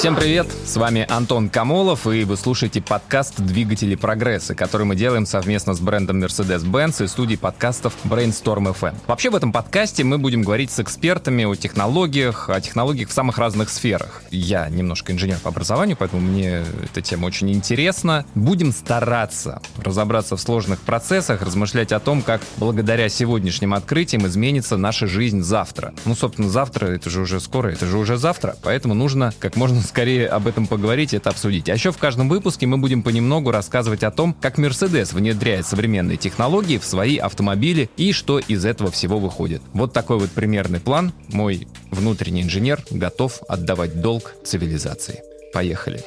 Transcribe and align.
Всем 0.00 0.16
привет! 0.16 0.46
С 0.64 0.78
вами 0.78 1.04
Антон 1.10 1.50
Камолов, 1.50 2.06
и 2.06 2.24
вы 2.24 2.38
слушаете 2.38 2.80
подкаст 2.80 3.38
«Двигатели 3.38 3.96
прогресса», 3.96 4.54
который 4.54 4.86
мы 4.86 4.96
делаем 4.96 5.26
совместно 5.26 5.74
с 5.74 5.80
брендом 5.80 6.24
Mercedes-Benz 6.24 7.04
и 7.04 7.06
студией 7.06 7.38
подкастов 7.38 7.94
Brainstorm 8.04 8.74
FM. 8.74 8.94
Вообще 9.06 9.28
в 9.28 9.36
этом 9.36 9.52
подкасте 9.52 10.02
мы 10.02 10.16
будем 10.16 10.40
говорить 10.40 10.70
с 10.70 10.80
экспертами 10.80 11.44
о 11.44 11.54
технологиях, 11.54 12.48
о 12.48 12.58
технологиях 12.62 13.10
в 13.10 13.12
самых 13.12 13.36
разных 13.36 13.68
сферах. 13.68 14.22
Я 14.30 14.70
немножко 14.70 15.12
инженер 15.12 15.36
по 15.38 15.50
образованию, 15.50 15.98
поэтому 15.98 16.22
мне 16.22 16.64
эта 16.82 17.02
тема 17.02 17.26
очень 17.26 17.52
интересна. 17.52 18.24
Будем 18.34 18.72
стараться 18.72 19.60
разобраться 19.84 20.34
в 20.34 20.40
сложных 20.40 20.80
процессах, 20.80 21.42
размышлять 21.42 21.92
о 21.92 22.00
том, 22.00 22.22
как 22.22 22.40
благодаря 22.56 23.10
сегодняшним 23.10 23.74
открытиям 23.74 24.26
изменится 24.26 24.78
наша 24.78 25.06
жизнь 25.06 25.42
завтра. 25.42 25.92
Ну, 26.06 26.14
собственно, 26.14 26.48
завтра, 26.48 26.86
это 26.86 27.10
же 27.10 27.20
уже 27.20 27.38
скоро, 27.38 27.68
это 27.68 27.84
же 27.84 27.98
уже 27.98 28.16
завтра, 28.16 28.56
поэтому 28.62 28.94
нужно 28.94 29.34
как 29.38 29.56
можно 29.56 29.82
скорее 29.90 30.28
об 30.28 30.46
этом 30.46 30.66
поговорить 30.68 31.14
это 31.14 31.30
обсудить. 31.30 31.68
А 31.68 31.74
еще 31.74 31.90
в 31.90 31.98
каждом 31.98 32.28
выпуске 32.28 32.66
мы 32.66 32.78
будем 32.78 33.02
понемногу 33.02 33.50
рассказывать 33.50 34.04
о 34.04 34.12
том, 34.12 34.34
как 34.40 34.58
Mercedes 34.58 35.14
внедряет 35.14 35.66
современные 35.66 36.16
технологии 36.16 36.78
в 36.78 36.84
свои 36.84 37.16
автомобили 37.16 37.90
и 37.96 38.12
что 38.12 38.38
из 38.38 38.64
этого 38.64 38.90
всего 38.92 39.18
выходит. 39.18 39.62
Вот 39.72 39.92
такой 39.92 40.18
вот 40.18 40.30
примерный 40.30 40.80
план. 40.80 41.12
Мой 41.32 41.66
внутренний 41.90 42.42
инженер 42.42 42.84
готов 42.90 43.40
отдавать 43.48 44.00
долг 44.00 44.32
цивилизации. 44.44 45.22
Поехали. 45.52 46.04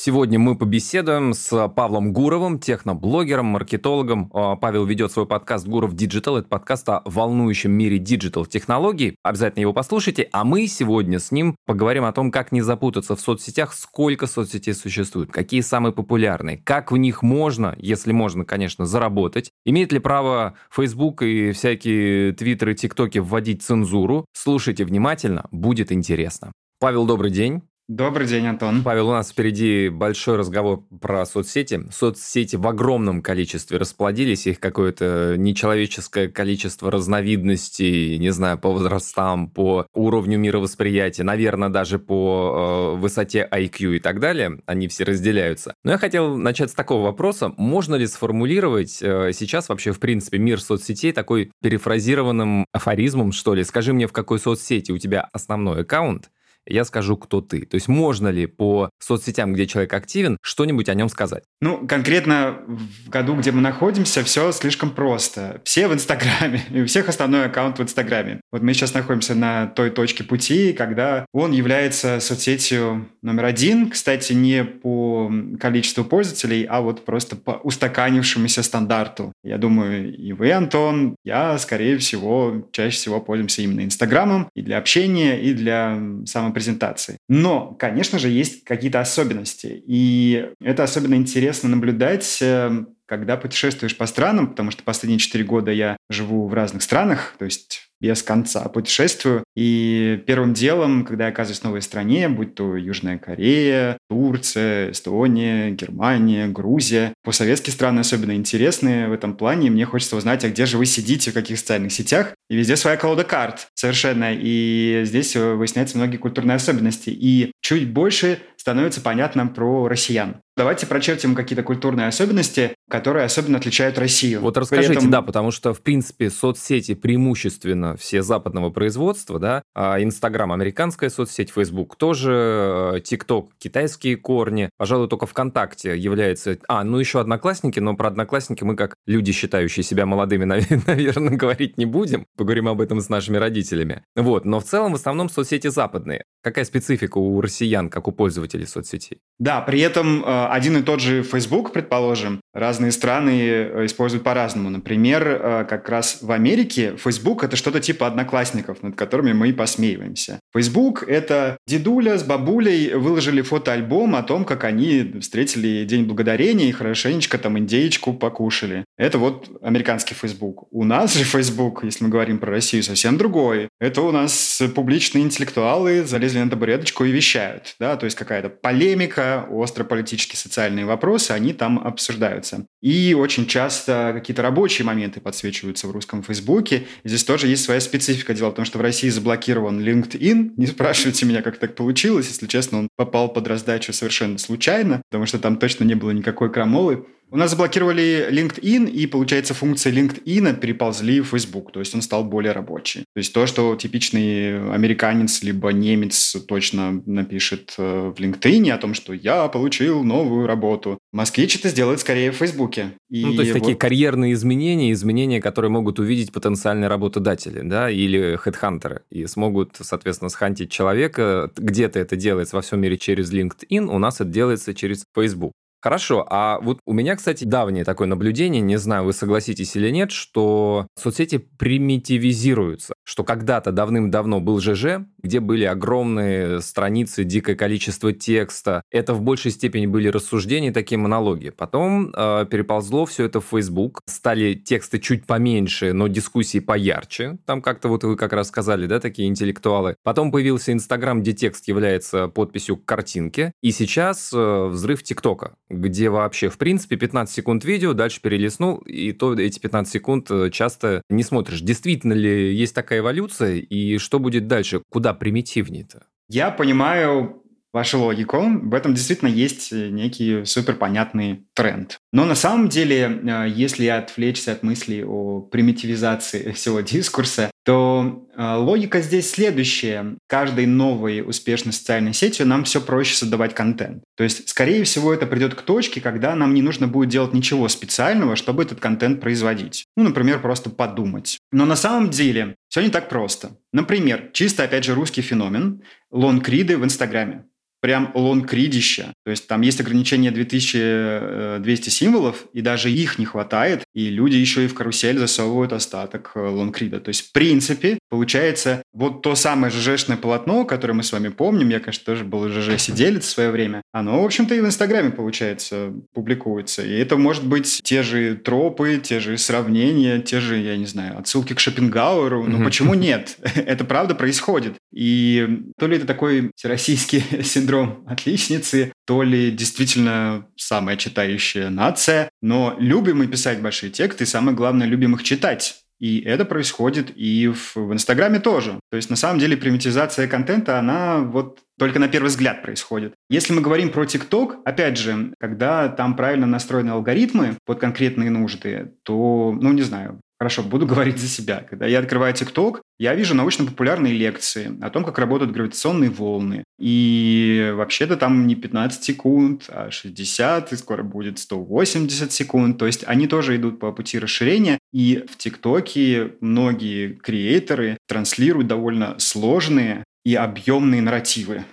Сегодня 0.00 0.38
мы 0.38 0.56
побеседуем 0.56 1.32
с 1.32 1.68
Павлом 1.70 2.12
Гуровым, 2.12 2.60
техноблогером, 2.60 3.46
маркетологом. 3.46 4.30
А, 4.32 4.54
Павел 4.54 4.84
ведет 4.84 5.10
свой 5.10 5.26
подкаст 5.26 5.66
«Гуров 5.66 5.92
Digital». 5.96 6.36
Это 6.36 6.46
подкаст 6.46 6.88
о 6.88 7.02
волнующем 7.04 7.72
мире 7.72 7.98
digital-технологий. 7.98 9.16
Обязательно 9.24 9.62
его 9.62 9.72
послушайте. 9.72 10.28
А 10.30 10.44
мы 10.44 10.68
сегодня 10.68 11.18
с 11.18 11.32
ним 11.32 11.56
поговорим 11.66 12.04
о 12.04 12.12
том, 12.12 12.30
как 12.30 12.52
не 12.52 12.60
запутаться 12.60 13.16
в 13.16 13.20
соцсетях, 13.20 13.74
сколько 13.74 14.28
соцсетей 14.28 14.72
существует, 14.72 15.32
какие 15.32 15.62
самые 15.62 15.92
популярные, 15.92 16.58
как 16.58 16.92
в 16.92 16.96
них 16.96 17.24
можно, 17.24 17.74
если 17.76 18.12
можно, 18.12 18.44
конечно, 18.44 18.86
заработать, 18.86 19.50
имеет 19.66 19.90
ли 19.90 19.98
право 19.98 20.54
Facebook 20.70 21.22
и 21.22 21.50
всякие 21.50 22.34
твиттеры, 22.34 22.76
тиктоки 22.76 23.18
вводить 23.18 23.64
цензуру. 23.64 24.26
Слушайте 24.32 24.84
внимательно, 24.84 25.48
будет 25.50 25.90
интересно. 25.90 26.52
Павел, 26.78 27.04
добрый 27.04 27.32
день. 27.32 27.62
Добрый 27.88 28.26
день, 28.26 28.46
Антон. 28.46 28.82
Павел, 28.82 29.08
у 29.08 29.12
нас 29.12 29.30
впереди 29.30 29.88
большой 29.88 30.36
разговор 30.36 30.84
про 31.00 31.24
соцсети. 31.24 31.84
Соцсети 31.90 32.54
в 32.54 32.66
огромном 32.66 33.22
количестве 33.22 33.78
расплодились, 33.78 34.46
их 34.46 34.60
какое-то 34.60 35.36
нечеловеческое 35.38 36.28
количество 36.28 36.90
разновидностей, 36.90 38.18
не 38.18 38.28
знаю, 38.28 38.58
по 38.58 38.70
возрастам, 38.70 39.48
по 39.48 39.86
уровню 39.94 40.36
мировосприятия, 40.38 41.24
наверное, 41.24 41.70
даже 41.70 41.98
по 41.98 42.92
э, 42.94 43.00
высоте 43.00 43.48
IQ 43.50 43.96
и 43.96 44.00
так 44.00 44.20
далее. 44.20 44.60
Они 44.66 44.86
все 44.88 45.04
разделяются. 45.04 45.72
Но 45.82 45.92
я 45.92 45.96
хотел 45.96 46.36
начать 46.36 46.70
с 46.70 46.74
такого 46.74 47.04
вопроса. 47.04 47.54
Можно 47.56 47.94
ли 47.94 48.06
сформулировать 48.06 48.98
э, 49.00 49.32
сейчас 49.32 49.70
вообще, 49.70 49.92
в 49.92 49.98
принципе, 49.98 50.36
мир 50.36 50.60
соцсетей 50.60 51.12
такой 51.12 51.52
перефразированным 51.62 52.66
афоризмом, 52.70 53.32
что 53.32 53.54
ли? 53.54 53.64
Скажи 53.64 53.94
мне, 53.94 54.06
в 54.06 54.12
какой 54.12 54.38
соцсети 54.38 54.92
у 54.92 54.98
тебя 54.98 55.26
основной 55.32 55.80
аккаунт, 55.80 56.28
я 56.66 56.84
скажу, 56.84 57.16
кто 57.16 57.40
ты. 57.40 57.64
То 57.64 57.76
есть 57.76 57.88
можно 57.88 58.28
ли 58.28 58.46
по 58.46 58.90
соцсетям, 58.98 59.52
где 59.52 59.66
человек 59.66 59.92
активен, 59.92 60.38
что-нибудь 60.42 60.88
о 60.88 60.94
нем 60.94 61.08
сказать? 61.08 61.44
Ну, 61.60 61.86
конкретно 61.86 62.58
в 62.66 63.08
году, 63.08 63.34
где 63.34 63.52
мы 63.52 63.60
находимся, 63.60 64.22
все 64.22 64.52
слишком 64.52 64.90
просто. 64.90 65.60
Все 65.64 65.88
в 65.88 65.94
Инстаграме, 65.94 66.62
и 66.70 66.82
у 66.82 66.86
всех 66.86 67.08
основной 67.08 67.46
аккаунт 67.46 67.78
в 67.78 67.82
Инстаграме. 67.82 68.40
Вот 68.52 68.62
мы 68.62 68.74
сейчас 68.74 68.94
находимся 68.94 69.34
на 69.34 69.66
той 69.66 69.90
точке 69.90 70.24
пути, 70.24 70.72
когда 70.72 71.26
он 71.32 71.52
является 71.52 72.20
соцсетью 72.20 73.08
номер 73.22 73.46
один, 73.46 73.90
кстати, 73.90 74.32
не 74.32 74.64
по 74.64 75.32
количеству 75.58 76.04
пользователей, 76.04 76.64
а 76.64 76.80
вот 76.80 77.04
просто 77.04 77.36
по 77.36 77.52
устаканившемуся 77.52 78.62
стандарту. 78.62 79.32
Я 79.42 79.58
думаю, 79.58 80.14
и 80.14 80.32
вы, 80.32 80.52
Антон, 80.52 81.16
я, 81.24 81.58
скорее 81.58 81.98
всего, 81.98 82.68
чаще 82.72 82.96
всего 82.96 83.20
пользуемся 83.20 83.62
именно 83.62 83.84
Инстаграмом 83.84 84.48
и 84.54 84.62
для 84.62 84.78
общения, 84.78 85.40
и 85.40 85.54
для 85.54 85.98
самопредставления 86.26 86.47
презентации. 86.52 87.18
Но, 87.28 87.74
конечно 87.78 88.18
же, 88.18 88.28
есть 88.28 88.64
какие-то 88.64 89.00
особенности. 89.00 89.82
И 89.86 90.50
это 90.60 90.84
особенно 90.84 91.14
интересно 91.14 91.68
наблюдать 91.68 92.38
эм, 92.40 92.96
когда 93.08 93.36
путешествуешь 93.36 93.96
по 93.96 94.06
странам, 94.06 94.48
потому 94.48 94.70
что 94.70 94.82
последние 94.82 95.18
четыре 95.18 95.44
года 95.44 95.72
я 95.72 95.96
живу 96.10 96.46
в 96.46 96.54
разных 96.54 96.82
странах, 96.82 97.34
то 97.38 97.44
есть 97.46 97.88
без 98.00 98.22
конца 98.22 98.68
путешествую. 98.68 99.42
И 99.56 100.22
первым 100.26 100.54
делом, 100.54 101.04
когда 101.04 101.24
я 101.24 101.30
оказываюсь 101.30 101.60
в 101.60 101.64
новой 101.64 101.82
стране, 101.82 102.28
будь 102.28 102.54
то 102.54 102.76
Южная 102.76 103.18
Корея, 103.18 103.98
Турция, 104.08 104.92
Эстония, 104.92 105.70
Германия, 105.70 106.46
Грузия, 106.46 107.12
постсоветские 107.24 107.72
страны 107.72 108.00
особенно 108.00 108.32
интересные 108.36 109.08
в 109.08 109.12
этом 109.12 109.36
плане. 109.36 109.70
Мне 109.70 109.84
хочется 109.84 110.16
узнать, 110.16 110.44
а 110.44 110.50
где 110.50 110.66
же 110.66 110.78
вы 110.78 110.86
сидите, 110.86 111.30
в 111.30 111.34
каких 111.34 111.58
социальных 111.58 111.92
сетях. 111.92 112.34
И 112.48 112.56
везде 112.56 112.76
своя 112.76 112.96
колода 112.96 113.24
карт 113.24 113.68
совершенно. 113.74 114.32
И 114.32 115.02
здесь 115.04 115.34
выясняются 115.34 115.98
многие 115.98 116.18
культурные 116.18 116.56
особенности. 116.56 117.10
И 117.10 117.50
чуть 117.60 117.88
больше 117.90 118.38
становится 118.68 119.00
понятно 119.00 119.46
про 119.46 119.88
россиян. 119.88 120.42
Давайте 120.58 120.86
прочертим 120.86 121.36
какие-то 121.36 121.62
культурные 121.62 122.08
особенности, 122.08 122.74
которые 122.90 123.24
особенно 123.24 123.58
отличают 123.58 123.96
Россию. 123.96 124.40
Вот 124.40 124.58
расскажите, 124.58 124.94
этом... 124.94 125.08
да, 125.08 125.22
потому 125.22 125.52
что, 125.52 125.72
в 125.72 125.80
принципе, 125.82 126.30
соцсети 126.30 126.94
преимущественно 126.94 127.96
все 127.96 128.22
западного 128.22 128.70
производства, 128.70 129.38
да, 129.38 129.62
а 129.76 130.02
Инстаграм 130.02 130.50
американская 130.50 131.10
соцсеть, 131.10 131.50
Фейсбук 131.50 131.94
тоже, 131.94 132.94
э, 132.96 133.00
ТикТок 133.04 133.52
китайские 133.58 134.16
корни, 134.16 134.68
пожалуй, 134.76 135.06
только 135.06 135.26
ВКонтакте 135.26 135.96
является... 135.96 136.58
А, 136.66 136.82
ну 136.82 136.98
еще 136.98 137.20
Одноклассники, 137.20 137.78
но 137.78 137.94
про 137.94 138.08
Одноклассники 138.08 138.64
мы, 138.64 138.74
как 138.74 138.96
люди, 139.06 139.30
считающие 139.30 139.84
себя 139.84 140.06
молодыми, 140.06 140.44
наверное, 140.86 141.36
говорить 141.36 141.78
не 141.78 141.86
будем, 141.86 142.26
поговорим 142.36 142.66
об 142.66 142.80
этом 142.80 143.00
с 143.00 143.08
нашими 143.08 143.36
родителями. 143.36 144.02
Вот, 144.16 144.44
но 144.44 144.58
в 144.58 144.64
целом 144.64 144.90
в 144.90 144.96
основном 144.96 145.28
соцсети 145.28 145.68
западные. 145.68 146.24
Какая 146.42 146.64
специфика 146.64 147.18
у 147.18 147.40
россиян, 147.40 147.90
как 147.90 148.08
у 148.08 148.12
пользователей 148.12 148.57
соцсетей? 148.66 149.18
Да, 149.38 149.60
при 149.60 149.80
этом 149.80 150.24
э, 150.24 150.46
один 150.48 150.76
и 150.78 150.82
тот 150.82 151.00
же 151.00 151.22
Facebook, 151.22 151.72
предположим, 151.72 152.40
разные 152.52 152.90
страны 152.90 153.40
э, 153.40 153.86
используют 153.86 154.24
по-разному. 154.24 154.68
Например, 154.68 155.28
э, 155.28 155.64
как 155.68 155.88
раз 155.88 156.18
в 156.22 156.32
Америке 156.32 156.96
Facebook— 156.96 157.44
это 157.44 157.54
что-то 157.54 157.78
типа 157.78 158.08
одноклассников, 158.08 158.82
над 158.82 158.96
которыми 158.96 159.32
мы 159.32 159.52
посмеиваемся. 159.52 160.40
Facebook— 160.52 161.04
это 161.06 161.56
дедуля 161.68 162.18
с 162.18 162.24
бабулей 162.24 162.94
выложили 162.94 163.42
фотоальбом 163.42 164.16
о 164.16 164.24
том, 164.24 164.44
как 164.44 164.64
они 164.64 165.14
встретили 165.20 165.84
День 165.84 166.06
Благодарения 166.06 166.68
и 166.68 166.72
хорошенечко 166.72 167.38
там 167.38 167.58
индеечку 167.58 168.14
покушали. 168.14 168.84
Это 168.96 169.18
вот 169.18 169.48
американский 169.62 170.14
Facebook. 170.14 170.66
У 170.72 170.82
нас 170.82 171.14
же 171.14 171.22
Facebook, 171.22 171.84
если 171.84 172.02
мы 172.02 172.10
говорим 172.10 172.38
про 172.38 172.50
Россию, 172.50 172.82
совсем 172.82 173.16
другой. 173.16 173.68
Это 173.78 174.02
у 174.02 174.10
нас 174.10 174.60
публичные 174.74 175.22
интеллектуалы 175.22 176.04
залезли 176.04 176.40
на 176.40 176.50
табуреточку 176.50 177.04
и 177.04 177.12
вещают. 177.12 177.76
Да? 177.78 177.96
То 177.96 178.06
есть 178.06 178.16
какая-то 178.16 178.47
полемика, 178.48 179.46
остро 179.50 179.84
политические 179.84 180.38
социальные 180.38 180.84
вопросы, 180.84 181.32
они 181.32 181.52
там 181.52 181.78
обсуждаются. 181.78 182.66
И 182.80 183.14
очень 183.14 183.46
часто 183.46 184.12
какие-то 184.14 184.42
рабочие 184.42 184.86
моменты 184.86 185.20
подсвечиваются 185.20 185.88
в 185.88 185.90
русском 185.90 186.22
Фейсбуке. 186.22 186.86
Здесь 187.04 187.24
тоже 187.24 187.48
есть 187.48 187.64
своя 187.64 187.80
специфика. 187.80 188.34
Дело 188.34 188.50
в 188.50 188.54
том, 188.54 188.64
что 188.64 188.78
в 188.78 188.80
России 188.80 189.08
заблокирован 189.08 189.80
LinkedIn. 189.80 190.52
Не 190.56 190.66
спрашивайте 190.66 191.26
меня, 191.26 191.42
как 191.42 191.58
так 191.58 191.74
получилось. 191.74 192.28
Если 192.28 192.46
честно, 192.46 192.78
он 192.78 192.88
попал 192.96 193.32
под 193.32 193.46
раздачу 193.48 193.92
совершенно 193.92 194.38
случайно, 194.38 195.02
потому 195.10 195.26
что 195.26 195.38
там 195.38 195.56
точно 195.56 195.84
не 195.84 195.94
было 195.94 196.10
никакой 196.10 196.52
крамолы. 196.52 197.06
У 197.30 197.36
нас 197.36 197.50
заблокировали 197.50 198.28
LinkedIn, 198.30 198.88
и, 198.88 199.06
получается, 199.06 199.52
функции 199.52 199.92
LinkedIn 199.92 200.58
переползли 200.60 201.20
в 201.20 201.26
Facebook, 201.26 201.72
то 201.72 201.80
есть 201.80 201.94
он 201.94 202.00
стал 202.00 202.24
более 202.24 202.52
рабочий. 202.52 203.00
То 203.14 203.18
есть 203.18 203.34
то, 203.34 203.46
что 203.46 203.76
типичный 203.76 204.72
американец 204.72 205.42
либо 205.42 205.70
немец 205.70 206.36
точно 206.48 207.02
напишет 207.04 207.74
э, 207.76 208.12
в 208.16 208.18
LinkedIn 208.18 208.70
о 208.70 208.78
том, 208.78 208.94
что 208.94 209.12
я 209.12 209.46
получил 209.48 210.04
новую 210.04 210.46
работу, 210.46 210.98
москвич 211.12 211.56
это 211.56 211.68
сделает 211.68 212.00
скорее 212.00 212.32
в 212.32 212.36
Facebook. 212.36 212.78
И 212.78 213.24
ну, 213.24 213.34
то 213.34 213.42
есть 213.42 213.52
вот... 213.52 213.60
такие 213.60 213.76
карьерные 213.76 214.32
изменения, 214.32 214.92
изменения, 214.92 215.42
которые 215.42 215.70
могут 215.70 215.98
увидеть 215.98 216.32
потенциальные 216.32 216.88
работодатели, 216.88 217.60
да, 217.62 217.90
или 217.90 218.36
хедхантеры, 218.36 219.02
и 219.10 219.26
смогут, 219.26 219.76
соответственно, 219.78 220.30
схантить 220.30 220.70
человека. 220.70 221.50
Где-то 221.56 221.98
это 221.98 222.16
делается 222.16 222.56
во 222.56 222.62
всем 222.62 222.80
мире 222.80 222.96
через 222.96 223.30
LinkedIn, 223.30 223.84
у 223.84 223.98
нас 223.98 224.16
это 224.16 224.30
делается 224.30 224.72
через 224.72 225.04
Facebook. 225.14 225.52
Хорошо, 225.80 226.26
а 226.28 226.58
вот 226.60 226.80
у 226.86 226.92
меня, 226.92 227.14
кстати, 227.14 227.44
давнее 227.44 227.84
такое 227.84 228.08
наблюдение, 228.08 228.60
не 228.60 228.76
знаю, 228.78 229.04
вы 229.04 229.12
согласитесь 229.12 229.76
или 229.76 229.90
нет, 229.90 230.10
что 230.10 230.88
соцсети 230.96 231.38
примитивизируются. 231.38 232.94
Что 233.08 233.24
когда-то 233.24 233.72
давным-давно 233.72 234.38
был 234.38 234.60
ЖЖ, 234.60 235.00
где 235.22 235.40
были 235.40 235.64
огромные 235.64 236.60
страницы, 236.60 237.24
дикое 237.24 237.56
количество 237.56 238.12
текста. 238.12 238.82
Это 238.90 239.14
в 239.14 239.22
большей 239.22 239.50
степени 239.50 239.86
были 239.86 240.08
рассуждения, 240.08 240.72
такие 240.72 240.98
монологи. 240.98 241.48
Потом 241.48 242.12
э, 242.14 242.44
переползло 242.50 243.06
все 243.06 243.24
это 243.24 243.40
в 243.40 243.46
Facebook, 243.46 244.02
стали 244.04 244.52
тексты 244.52 244.98
чуть 244.98 245.24
поменьше, 245.24 245.94
но 245.94 246.06
дискуссии 246.08 246.58
поярче. 246.58 247.38
Там 247.46 247.62
как-то 247.62 247.88
вот 247.88 248.04
вы 248.04 248.14
как 248.14 248.34
раз 248.34 248.48
сказали, 248.48 248.86
да, 248.86 249.00
такие 249.00 249.26
интеллектуалы. 249.26 249.96
Потом 250.02 250.30
появился 250.30 250.74
Инстаграм, 250.74 251.22
где 251.22 251.32
текст 251.32 251.66
является 251.66 252.28
подписью 252.28 252.76
к 252.76 252.84
картинке. 252.84 253.52
И 253.62 253.70
сейчас 253.70 254.30
э, 254.34 254.66
взрыв 254.66 255.02
ТикТока, 255.02 255.54
где 255.70 256.10
вообще, 256.10 256.50
в 256.50 256.58
принципе, 256.58 256.96
15 256.96 257.34
секунд 257.34 257.64
видео, 257.64 257.94
дальше 257.94 258.20
перелистнул, 258.20 258.76
и 258.84 259.12
то 259.12 259.32
эти 259.32 259.58
15 259.58 259.90
секунд 259.90 260.30
э, 260.30 260.50
часто 260.50 261.00
не 261.08 261.22
смотришь. 261.22 261.62
Действительно 261.62 262.12
ли 262.12 262.54
есть 262.54 262.74
такая 262.74 262.97
эволюция, 262.98 263.56
и 263.56 263.98
что 263.98 264.18
будет 264.18 264.46
дальше? 264.46 264.82
Куда 264.90 265.14
примитивнее-то? 265.14 266.04
Я 266.28 266.50
понимаю 266.50 267.42
вашу 267.72 267.98
логику. 267.98 268.42
В 268.62 268.74
этом 268.74 268.94
действительно 268.94 269.28
есть 269.28 269.72
э, 269.72 269.88
некий 269.90 270.44
суперпонятный 270.44 271.44
тренд. 271.54 271.98
Но 272.12 272.24
на 272.24 272.34
самом 272.34 272.68
деле, 272.68 273.20
э, 273.22 273.48
если 273.48 273.86
отвлечься 273.86 274.52
от 274.52 274.62
мысли 274.62 275.02
о 275.06 275.40
примитивизации 275.40 276.52
всего 276.56 276.80
дискурса, 276.80 277.50
то 277.68 278.26
э, 278.34 278.54
логика 278.54 279.02
здесь 279.02 279.30
следующая. 279.30 280.16
Каждой 280.26 280.64
новой 280.64 281.20
успешной 281.20 281.74
социальной 281.74 282.14
сетью 282.14 282.46
нам 282.46 282.64
все 282.64 282.80
проще 282.80 283.14
создавать 283.14 283.54
контент. 283.54 284.04
То 284.16 284.24
есть, 284.24 284.48
скорее 284.48 284.84
всего, 284.84 285.12
это 285.12 285.26
придет 285.26 285.54
к 285.54 285.60
точке, 285.60 286.00
когда 286.00 286.34
нам 286.34 286.54
не 286.54 286.62
нужно 286.62 286.88
будет 286.88 287.10
делать 287.10 287.34
ничего 287.34 287.68
специального, 287.68 288.36
чтобы 288.36 288.62
этот 288.62 288.80
контент 288.80 289.20
производить. 289.20 289.84
Ну, 289.98 290.04
например, 290.04 290.40
просто 290.40 290.70
подумать. 290.70 291.40
Но 291.52 291.66
на 291.66 291.76
самом 291.76 292.08
деле 292.08 292.54
все 292.70 292.80
не 292.80 292.88
так 292.88 293.10
просто. 293.10 293.50
Например, 293.74 294.30
чисто, 294.32 294.62
опять 294.62 294.84
же, 294.84 294.94
русский 294.94 295.20
феномен– 295.20 295.82
лонгриды 296.10 296.78
в 296.78 296.84
Инстаграме 296.84 297.44
прям 297.80 298.10
лонгридища. 298.14 299.12
То 299.24 299.30
есть 299.30 299.46
там 299.46 299.60
есть 299.62 299.80
ограничение 299.80 300.30
2200 300.30 301.90
символов, 301.90 302.46
и 302.52 302.60
даже 302.60 302.90
их 302.90 303.18
не 303.18 303.24
хватает, 303.24 303.84
и 303.94 304.08
люди 304.10 304.36
еще 304.36 304.64
и 304.64 304.68
в 304.68 304.74
карусель 304.74 305.18
засовывают 305.18 305.72
остаток 305.72 306.32
э, 306.34 306.40
лонгрида. 306.40 307.00
То 307.00 307.08
есть, 307.08 307.28
в 307.28 307.32
принципе, 307.32 307.98
получается 308.08 308.82
вот 308.92 309.22
то 309.22 309.34
самое 309.34 309.72
ЖЖшное 309.72 310.16
полотно, 310.16 310.64
которое 310.64 310.94
мы 310.94 311.02
с 311.02 311.12
вами 311.12 311.28
помним, 311.28 311.68
я, 311.68 311.80
конечно, 311.80 312.04
тоже 312.04 312.24
был 312.24 312.48
ЖЖ-сиделец 312.48 313.24
в 313.24 313.28
свое 313.28 313.50
время, 313.50 313.82
оно, 313.92 314.22
в 314.22 314.24
общем-то, 314.24 314.54
и 314.54 314.60
в 314.60 314.66
Инстаграме, 314.66 315.10
получается, 315.10 315.92
публикуется. 316.12 316.82
И 316.82 316.92
это 316.92 317.16
может 317.16 317.46
быть 317.46 317.80
те 317.82 318.02
же 318.02 318.36
тропы, 318.36 319.00
те 319.02 319.20
же 319.20 319.38
сравнения, 319.38 320.20
те 320.20 320.40
же, 320.40 320.56
я 320.58 320.76
не 320.76 320.86
знаю, 320.86 321.18
отсылки 321.18 321.54
к 321.54 321.60
Шопенгауэру. 321.60 322.44
Но 322.44 322.64
почему 322.64 322.94
нет? 322.94 323.38
Это 323.54 323.84
правда 323.84 324.14
происходит. 324.14 324.74
И 324.92 325.62
то 325.78 325.86
ли 325.86 325.96
это 325.96 326.06
такой 326.06 326.50
всероссийский 326.56 327.22
синдром 327.42 327.67
отличницы, 328.06 328.92
то 329.06 329.22
ли 329.22 329.50
действительно 329.50 330.46
самая 330.56 330.96
читающая 330.96 331.70
нация, 331.70 332.30
но 332.42 332.76
любим 332.78 333.18
мы 333.18 333.26
писать 333.26 333.60
большие 333.60 333.90
тексты, 333.90 334.24
и 334.24 334.26
самое 334.26 334.56
главное, 334.56 334.86
любим 334.86 335.14
их 335.14 335.22
читать. 335.22 335.82
И 335.98 336.20
это 336.20 336.44
происходит 336.44 337.12
и 337.16 337.48
в, 337.48 337.74
в 337.74 337.92
Инстаграме 337.92 338.38
тоже. 338.38 338.78
То 338.90 338.96
есть, 338.96 339.10
на 339.10 339.16
самом 339.16 339.40
деле, 339.40 339.56
примитивизация 339.56 340.28
контента, 340.28 340.78
она 340.78 341.18
вот 341.18 341.58
только 341.78 341.98
на 341.98 342.08
первый 342.08 342.28
взгляд 342.28 342.62
происходит. 342.62 343.14
Если 343.28 343.52
мы 343.52 343.60
говорим 343.60 343.90
про 343.90 344.04
ТикТок, 344.04 344.58
опять 344.64 344.96
же, 344.96 345.32
когда 345.40 345.88
там 345.88 346.14
правильно 346.14 346.46
настроены 346.46 346.90
алгоритмы 346.90 347.56
под 347.64 347.80
конкретные 347.80 348.30
нужды, 348.30 348.92
то, 349.02 349.56
ну, 349.60 349.72
не 349.72 349.82
знаю, 349.82 350.20
Хорошо, 350.40 350.62
буду 350.62 350.86
говорить 350.86 351.18
за 351.18 351.26
себя. 351.26 351.66
Когда 351.68 351.86
я 351.86 351.98
открываю 351.98 352.32
ТикТок, 352.32 352.82
я 353.00 353.14
вижу 353.14 353.34
научно-популярные 353.34 354.12
лекции 354.12 354.78
о 354.80 354.88
том, 354.90 355.04
как 355.04 355.18
работают 355.18 355.50
гравитационные 355.50 356.10
волны. 356.10 356.62
И 356.78 357.72
вообще-то 357.74 358.16
там 358.16 358.46
не 358.46 358.54
15 358.54 359.02
секунд, 359.02 359.64
а 359.68 359.90
60, 359.90 360.72
и 360.72 360.76
скоро 360.76 361.02
будет 361.02 361.40
180 361.40 362.32
секунд. 362.32 362.78
То 362.78 362.86
есть 362.86 363.02
они 363.04 363.26
тоже 363.26 363.56
идут 363.56 363.80
по 363.80 363.90
пути 363.90 364.20
расширения. 364.20 364.78
И 364.92 365.24
в 365.28 365.36
ТикТоке 365.36 366.34
многие 366.40 367.14
креаторы 367.14 367.98
транслируют 368.06 368.68
довольно 368.68 369.16
сложные 369.18 370.04
и 370.24 370.36
объемные 370.36 371.02
нарративы. 371.02 371.64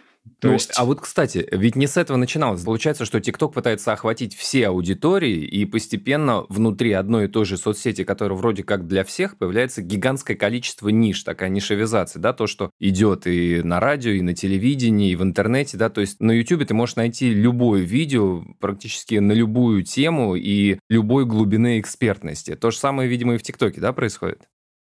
То 0.46 0.50
ну, 0.50 0.54
есть... 0.54 0.74
А 0.76 0.86
вот, 0.86 1.02
кстати, 1.02 1.48
ведь 1.52 1.76
не 1.76 1.88
с 1.88 1.98
этого 1.98 2.18
начиналось. 2.18 2.62
Получается, 2.62 3.04
что 3.06 3.18
TikTok 3.18 3.54
пытается 3.54 3.94
охватить 3.94 4.36
все 4.36 4.68
аудитории, 4.68 5.44
и 5.44 5.66
постепенно 5.66 6.46
внутри 6.50 6.92
одной 6.92 7.26
и 7.26 7.28
той 7.28 7.46
же 7.46 7.58
соцсети, 7.58 8.04
которая 8.04 8.38
вроде 8.38 8.64
как 8.64 8.86
для 8.86 9.04
всех, 9.04 9.40
появляется 9.40 9.82
гигантское 9.82 10.38
количество 10.38 10.90
ниш, 10.90 11.24
такая 11.24 11.50
нишевизация, 11.50 12.20
да, 12.20 12.32
то, 12.32 12.46
что 12.46 12.70
идет 12.80 13.26
и 13.26 13.64
на 13.64 13.80
радио, 13.80 14.12
и 14.12 14.22
на 14.22 14.36
телевидении, 14.36 15.12
и 15.12 15.16
в 15.16 15.24
интернете, 15.24 15.78
да, 15.78 15.90
то 15.90 16.02
есть 16.02 16.20
на 16.20 16.32
YouTube 16.32 16.68
ты 16.68 16.76
можешь 16.76 16.96
найти 16.96 17.34
любое 17.34 17.82
видео 17.82 18.44
практически 18.60 19.16
на 19.16 19.32
любую 19.32 19.82
тему 19.82 20.36
и 20.36 20.78
любой 20.90 21.26
глубины 21.26 21.80
экспертности. 21.80 22.56
То 22.56 22.70
же 22.70 22.78
самое, 22.78 23.10
видимо, 23.10 23.34
и 23.34 23.38
в 23.40 23.44
ТикТоке, 23.44 23.82
да, 23.82 23.94
происходит? 23.94 24.44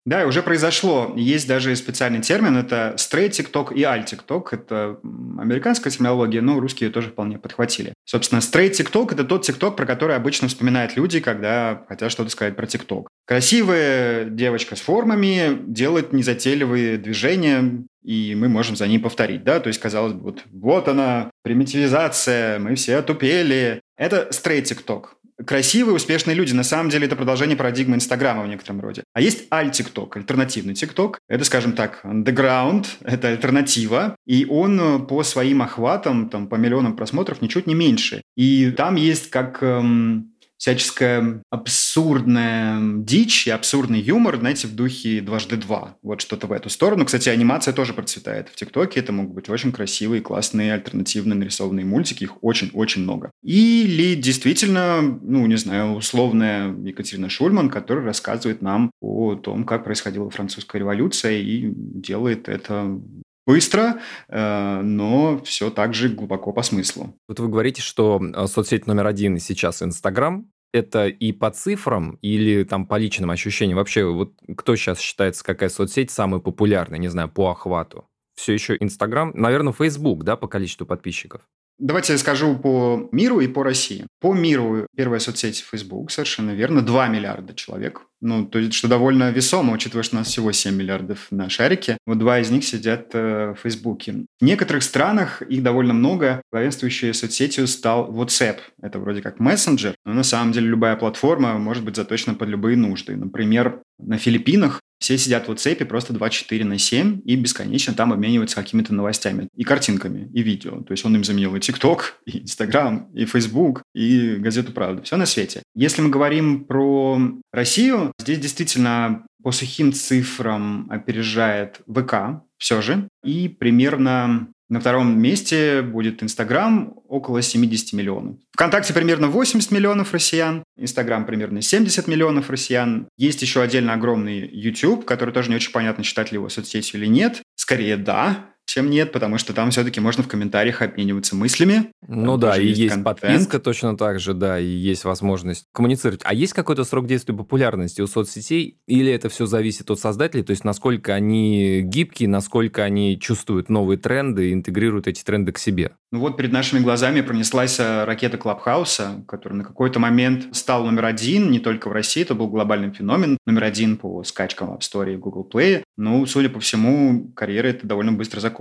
Да, 0.07 0.25
уже 0.25 0.41
произошло. 0.41 1.13
Есть 1.17 1.49
даже 1.49 1.75
специальный 1.75 2.23
термин, 2.23 2.57
это 2.57 2.95
TikTok 3.29 3.75
и 3.75 3.83
TikTok. 3.83 4.45
Это 4.53 4.99
американская 5.37 5.93
терминология, 5.93 6.41
но 6.41 6.61
русские 6.61 6.91
тоже 6.91 7.09
вполне 7.09 7.39
подхватили. 7.39 7.93
Собственно, 8.05 8.41
TikTok– 8.71 9.13
это 9.15 9.25
тот 9.25 9.49
TikTok, 9.49 9.75
про 9.75 9.85
который 9.85 10.15
обычно 10.15 10.47
вспоминают 10.47 10.97
люди, 10.97 11.19
когда 11.19 11.85
хотят 11.89 12.13
что-то 12.13 12.31
сказать 12.31 12.55
про 12.55 12.67
TikTok. 12.67 13.07
Красивая 13.27 14.27
девочка 14.27 14.77
с 14.77 14.81
формами 14.81 15.59
делает 15.67 16.13
незатейливые 16.13 16.99
движения, 16.99 17.85
и 18.05 18.37
мы 18.37 18.49
можем 18.49 18.77
за 18.77 18.87
ней 18.87 19.01
повторить, 19.01 19.43
да, 19.43 19.59
то 19.59 19.67
есть, 19.67 19.81
казалось 19.81 20.13
бы, 20.13 20.21
вот, 20.21 20.45
вот 20.53 20.87
она, 20.87 21.33
примитивизация, 21.43 22.61
мы 22.61 22.77
все 22.77 22.99
отупели. 22.99 23.81
Это 23.97 24.29
straight 24.31 24.63
TikTok 24.63 25.07
красивые, 25.45 25.95
успешные 25.95 26.35
люди. 26.35 26.53
На 26.53 26.65
самом 26.65 26.91
деле 26.91 27.07
это 27.07 27.17
продолжение 27.17 27.57
парадигмы 27.57 27.97
Инстаграма 27.97 28.43
в 28.43 28.49
некотором 28.49 28.81
роде. 28.81 29.05
А 29.13 29.21
есть 29.21 29.47
аль-тикток, 29.53 30.17
альтернативный 30.17 30.75
тикток. 30.75 31.19
Это, 31.29 31.45
скажем 31.45 31.73
так, 31.73 32.01
underground, 32.05 32.87
это 33.05 33.29
альтернатива. 33.29 34.17
И 34.27 34.47
он 34.47 34.81
э, 34.81 34.99
по 35.01 35.23
своим 35.23 35.63
охватам, 35.63 36.29
там, 36.29 36.49
по 36.49 36.55
миллионам 36.57 36.97
просмотров 36.97 37.43
ничуть 37.43 37.67
не 37.67 37.75
меньше. 37.75 38.23
И 38.37 38.71
там 38.71 38.97
есть 38.97 39.31
как... 39.31 39.63
Эм, 39.63 40.33
всяческая 40.59 41.43
абсурдная 41.51 42.81
дичь 43.03 43.47
и 43.47 43.51
абсурдный 43.51 44.01
юмор, 44.01 44.39
знаете, 44.39 44.67
в 44.67 44.75
духе 44.75 45.21
дважды 45.21 45.57
два. 45.57 45.97
Вот 46.03 46.21
что-то 46.21 46.47
в 46.47 46.53
эту 46.53 46.71
сторону. 46.71 47.05
Кстати, 47.05 47.29
анимация 47.29 47.75
тоже 47.75 47.93
процветает 47.93 48.49
в 48.49 48.57
ТикТоке. 48.57 49.01
Это 49.01 49.13
могут 49.13 49.35
быть 49.35 49.49
очень 49.49 49.73
красивые, 49.73 50.23
классные, 50.23 50.75
альтернативно 50.75 51.35
нарисованные 51.35 51.85
мультики. 51.85 52.25
Их 52.25 52.43
очень-очень 52.43 53.03
много. 53.03 53.31
Или 53.43 54.15
действительно, 54.15 55.03
ну, 55.03 55.47
не 55.47 55.57
знаю, 55.57 55.95
условная 55.95 56.75
Екатерина 56.75 57.29
Шульман, 57.29 57.71
которая 57.71 58.05
рассказывает 58.05 58.63
нам 58.63 58.91
о 59.01 59.35
том, 59.35 59.65
как 59.65 59.85
происходила 59.85 60.31
французская 60.31 60.79
революция 60.79 61.39
и 61.39 61.73
делает 61.75 62.49
это 62.49 63.01
быстро, 63.47 64.01
э, 64.29 64.81
но 64.83 65.41
все 65.45 65.71
так 65.71 65.95
же 65.95 66.09
глубоко 66.09 66.53
по 66.53 66.63
смыслу. 66.63 67.15
Вот 67.29 67.41
вы 67.41 67.49
говорите, 67.49 67.81
что 67.81 68.21
э, 68.21 68.47
соцсеть 68.47 68.87
номер 68.87 69.07
один 69.07 69.39
сейчас 69.39 69.83
Инстаграм. 69.83 70.51
Это 70.73 71.07
и 71.07 71.33
по 71.33 71.51
цифрам 71.51 72.19
или 72.21 72.65
там 72.65 72.87
по 72.87 72.99
личным 72.99 73.31
ощущениям? 73.31 73.79
Вообще, 73.79 74.05
вот 74.05 74.35
кто 74.57 74.77
сейчас 74.77 74.99
считается, 74.99 75.45
какая 75.45 75.71
соцсеть 75.71 76.11
самая 76.11 76.41
популярная, 76.41 76.99
не 76.99 77.09
знаю, 77.09 77.31
по 77.31 77.51
охвату? 77.51 78.07
Все 78.35 78.53
еще 78.53 78.77
Инстаграм, 78.79 79.33
наверное, 79.35 79.73
Фейсбук, 79.73 80.25
да, 80.25 80.37
по 80.37 80.49
количеству 80.49 80.85
подписчиков? 80.85 81.41
Давайте 81.79 82.15
я 82.15 82.19
скажу 82.19 82.57
по 82.57 83.09
миру 83.13 83.41
и 83.41 83.49
по 83.49 83.63
России. 83.63 84.07
По 84.21 84.33
миру 84.33 84.87
первая 84.97 85.21
соцсеть 85.21 85.59
Facebook, 85.59 86.11
совершенно 86.11 86.53
верно, 86.53 86.81
2 86.81 87.09
миллиарда 87.09 87.55
человек. 87.55 88.03
Ну, 88.23 88.47
то 88.47 88.59
есть, 88.59 88.73
что 88.73 88.89
довольно 88.89 89.31
весомо, 89.31 89.75
учитывая, 89.75 90.03
что 90.03 90.17
у 90.17 90.19
нас 90.21 90.29
всего 90.29 90.51
7 90.53 90.75
миллиардов 90.75 91.27
на 91.31 91.51
шарике. 91.51 91.99
Вот 92.07 92.19
два 92.19 92.41
из 92.41 92.51
них 92.51 92.65
сидят 92.65 93.11
э, 93.13 93.53
в 93.53 93.61
Фейсбуке. 93.61 94.25
В 94.41 94.45
некоторых 94.45 94.83
странах 94.83 95.43
их 95.43 95.63
довольно 95.63 95.93
много. 95.93 96.41
Главенствующей 96.51 97.13
соцсетью 97.13 97.67
стал 97.67 98.11
WhatsApp. 98.11 98.59
Это 98.81 98.99
вроде 98.99 99.21
как 99.21 99.39
мессенджер, 99.39 99.95
но 100.07 100.15
на 100.15 100.23
самом 100.23 100.53
деле 100.53 100.69
любая 100.69 100.97
платформа 100.97 101.59
может 101.59 101.85
быть 101.85 101.97
заточена 101.97 102.35
под 102.35 102.49
любые 102.49 102.79
нужды. 102.79 103.17
Например, 103.17 103.83
на 103.99 104.17
Филиппинах 104.17 104.81
все 104.99 105.19
сидят 105.19 105.47
в 105.47 105.51
WhatsApp 105.51 105.85
просто 105.85 106.13
24 106.13 106.65
на 106.65 106.79
7 106.79 107.23
и 107.25 107.37
бесконечно 107.37 107.95
там 107.95 108.13
обмениваются 108.13 108.57
какими-то 108.57 108.95
новостями 108.95 109.49
и 109.55 109.65
картинками, 109.65 110.31
и 110.33 110.43
видео. 110.43 110.83
То 110.83 110.93
есть 110.93 111.05
он 111.05 111.15
им 111.15 111.25
заменил 111.25 111.55
и 111.55 111.59
TikTok, 111.59 112.01
и 112.27 112.41
Instagram, 112.41 113.11
и 113.15 113.27
Facebook, 113.27 113.83
и 113.95 114.37
газету 114.37 114.73
«Правда». 114.73 115.03
Все 115.03 115.17
на 115.17 115.27
свете. 115.27 115.63
Если 115.75 116.03
мы 116.03 116.09
говорим 116.09 116.65
про 116.65 117.21
Россию, 117.53 118.13
здесь 118.19 118.39
действительно 118.39 119.27
по 119.43 119.53
сухим 119.53 119.93
цифрам 119.93 120.87
опережает 120.91 121.81
ВК 121.87 122.43
все 122.59 122.81
же. 122.81 123.09
И 123.23 123.49
примерно 123.49 124.49
На 124.69 124.81
втором 124.81 125.21
месте 125.21 125.83
будет 125.83 126.23
Инстаграм, 126.23 126.95
около 127.09 127.41
70 127.41 127.93
миллионов. 127.93 128.37
ВКонтакте 128.53 128.93
примерно 128.93 129.29
80 129.29 129.71
миллионов 129.71 130.13
россиян, 130.13 130.65
Инстаграм 130.77 131.25
примерно 131.25 131.63
70 131.63 132.09
миллионов 132.09 132.51
россиян. 132.51 133.09
Есть 133.17 133.43
еще 133.43 133.63
отдельно 133.63 133.93
огромный 133.93 134.49
YouTube, 134.49 135.05
который 135.05 135.33
тоже 135.33 135.51
не 135.51 135.57
очень 135.57 135.71
понятно, 135.71 136.03
считать 136.03 136.33
ли 136.33 136.37
его 136.37 136.49
соцсетью 136.49 137.01
или 137.01 137.07
нет. 137.07 137.43
Скорее, 137.55 137.97
да, 137.97 138.56
чем 138.67 138.91
нет, 138.91 139.13
потому 139.13 139.39
что 139.39 139.53
там 139.53 139.71
все-таки 139.71 140.01
можно 140.01 140.23
в 140.23 140.29
комментариях 140.29 140.83
обмениваться 140.83 141.35
мыслями. 141.37 141.91
Ну 142.07 142.37
да, 142.37 142.57
и 142.57 142.67
есть, 142.67 142.81
есть 142.81 143.05
подписка 143.05 143.59
точно 143.59 143.97
так 143.97 144.21
же, 144.21 144.35
да, 144.35 144.59
и 144.59 144.67
есть 144.67 145.05
возможность 145.05 145.65
коммуницировать. 145.73 146.21
А 146.25 146.35
есть 146.35 146.53
какой-то 146.53 146.85
срок 146.85 147.07
действия 147.07 147.35
популярности 147.35 148.01
у 148.01 148.07
соцсетей, 148.07 148.79
или 148.87 149.11
это 149.11 149.29
все 149.29 149.47
зависит 149.47 149.91
от 149.91 150.01
создателей, 150.01 150.43
то 150.43 150.51
есть 150.51 150.65
насколько 150.65 151.15
они 151.15 151.81
гибкие, 151.83 152.29
насколько 152.29 152.83
они 152.83 153.19
чувствуют 153.19 153.69
новые 153.69 153.99
тренды 153.99 154.51
и 154.51 154.53
интегрируют 154.53 155.07
эти 155.07 155.23
тренды 155.23 155.53
к 155.53 155.59
себе? 155.59 155.93
Ну 156.13 156.21
вот 156.21 156.37
перед 156.37 156.53
нашими 156.53 156.81
глазами 156.81 157.21
пронеслась 157.21 157.79
э, 157.81 158.05
ракета 158.05 158.39
Клабхауса, 158.39 159.25
который 159.27 159.55
на 159.55 159.65
какой-то 159.65 159.99
момент 159.99 160.55
стал 160.57 160.85
номер 160.85 161.07
один 161.07 161.51
не 161.51 161.59
только 161.59 161.89
в 161.89 161.93
России, 161.93 162.23
это 162.23 162.35
был 162.35 162.49
глобальный 162.49 162.93
феномен, 162.93 163.39
номер 163.47 163.65
один 163.65 163.97
по 163.97 164.23
скачкам 164.25 164.69
в 164.69 164.75
App 164.75 164.81
Store 164.81 165.13
и 165.13 165.17
Google 165.17 165.49
Play. 165.53 165.83
Ну, 165.97 166.25
судя 166.27 166.49
по 166.49 166.61
всему, 166.61 167.33
карьера 167.35 167.69
это 167.69 167.87
довольно 167.87 168.13
быстро 168.13 168.41
закончилась. 168.41 168.56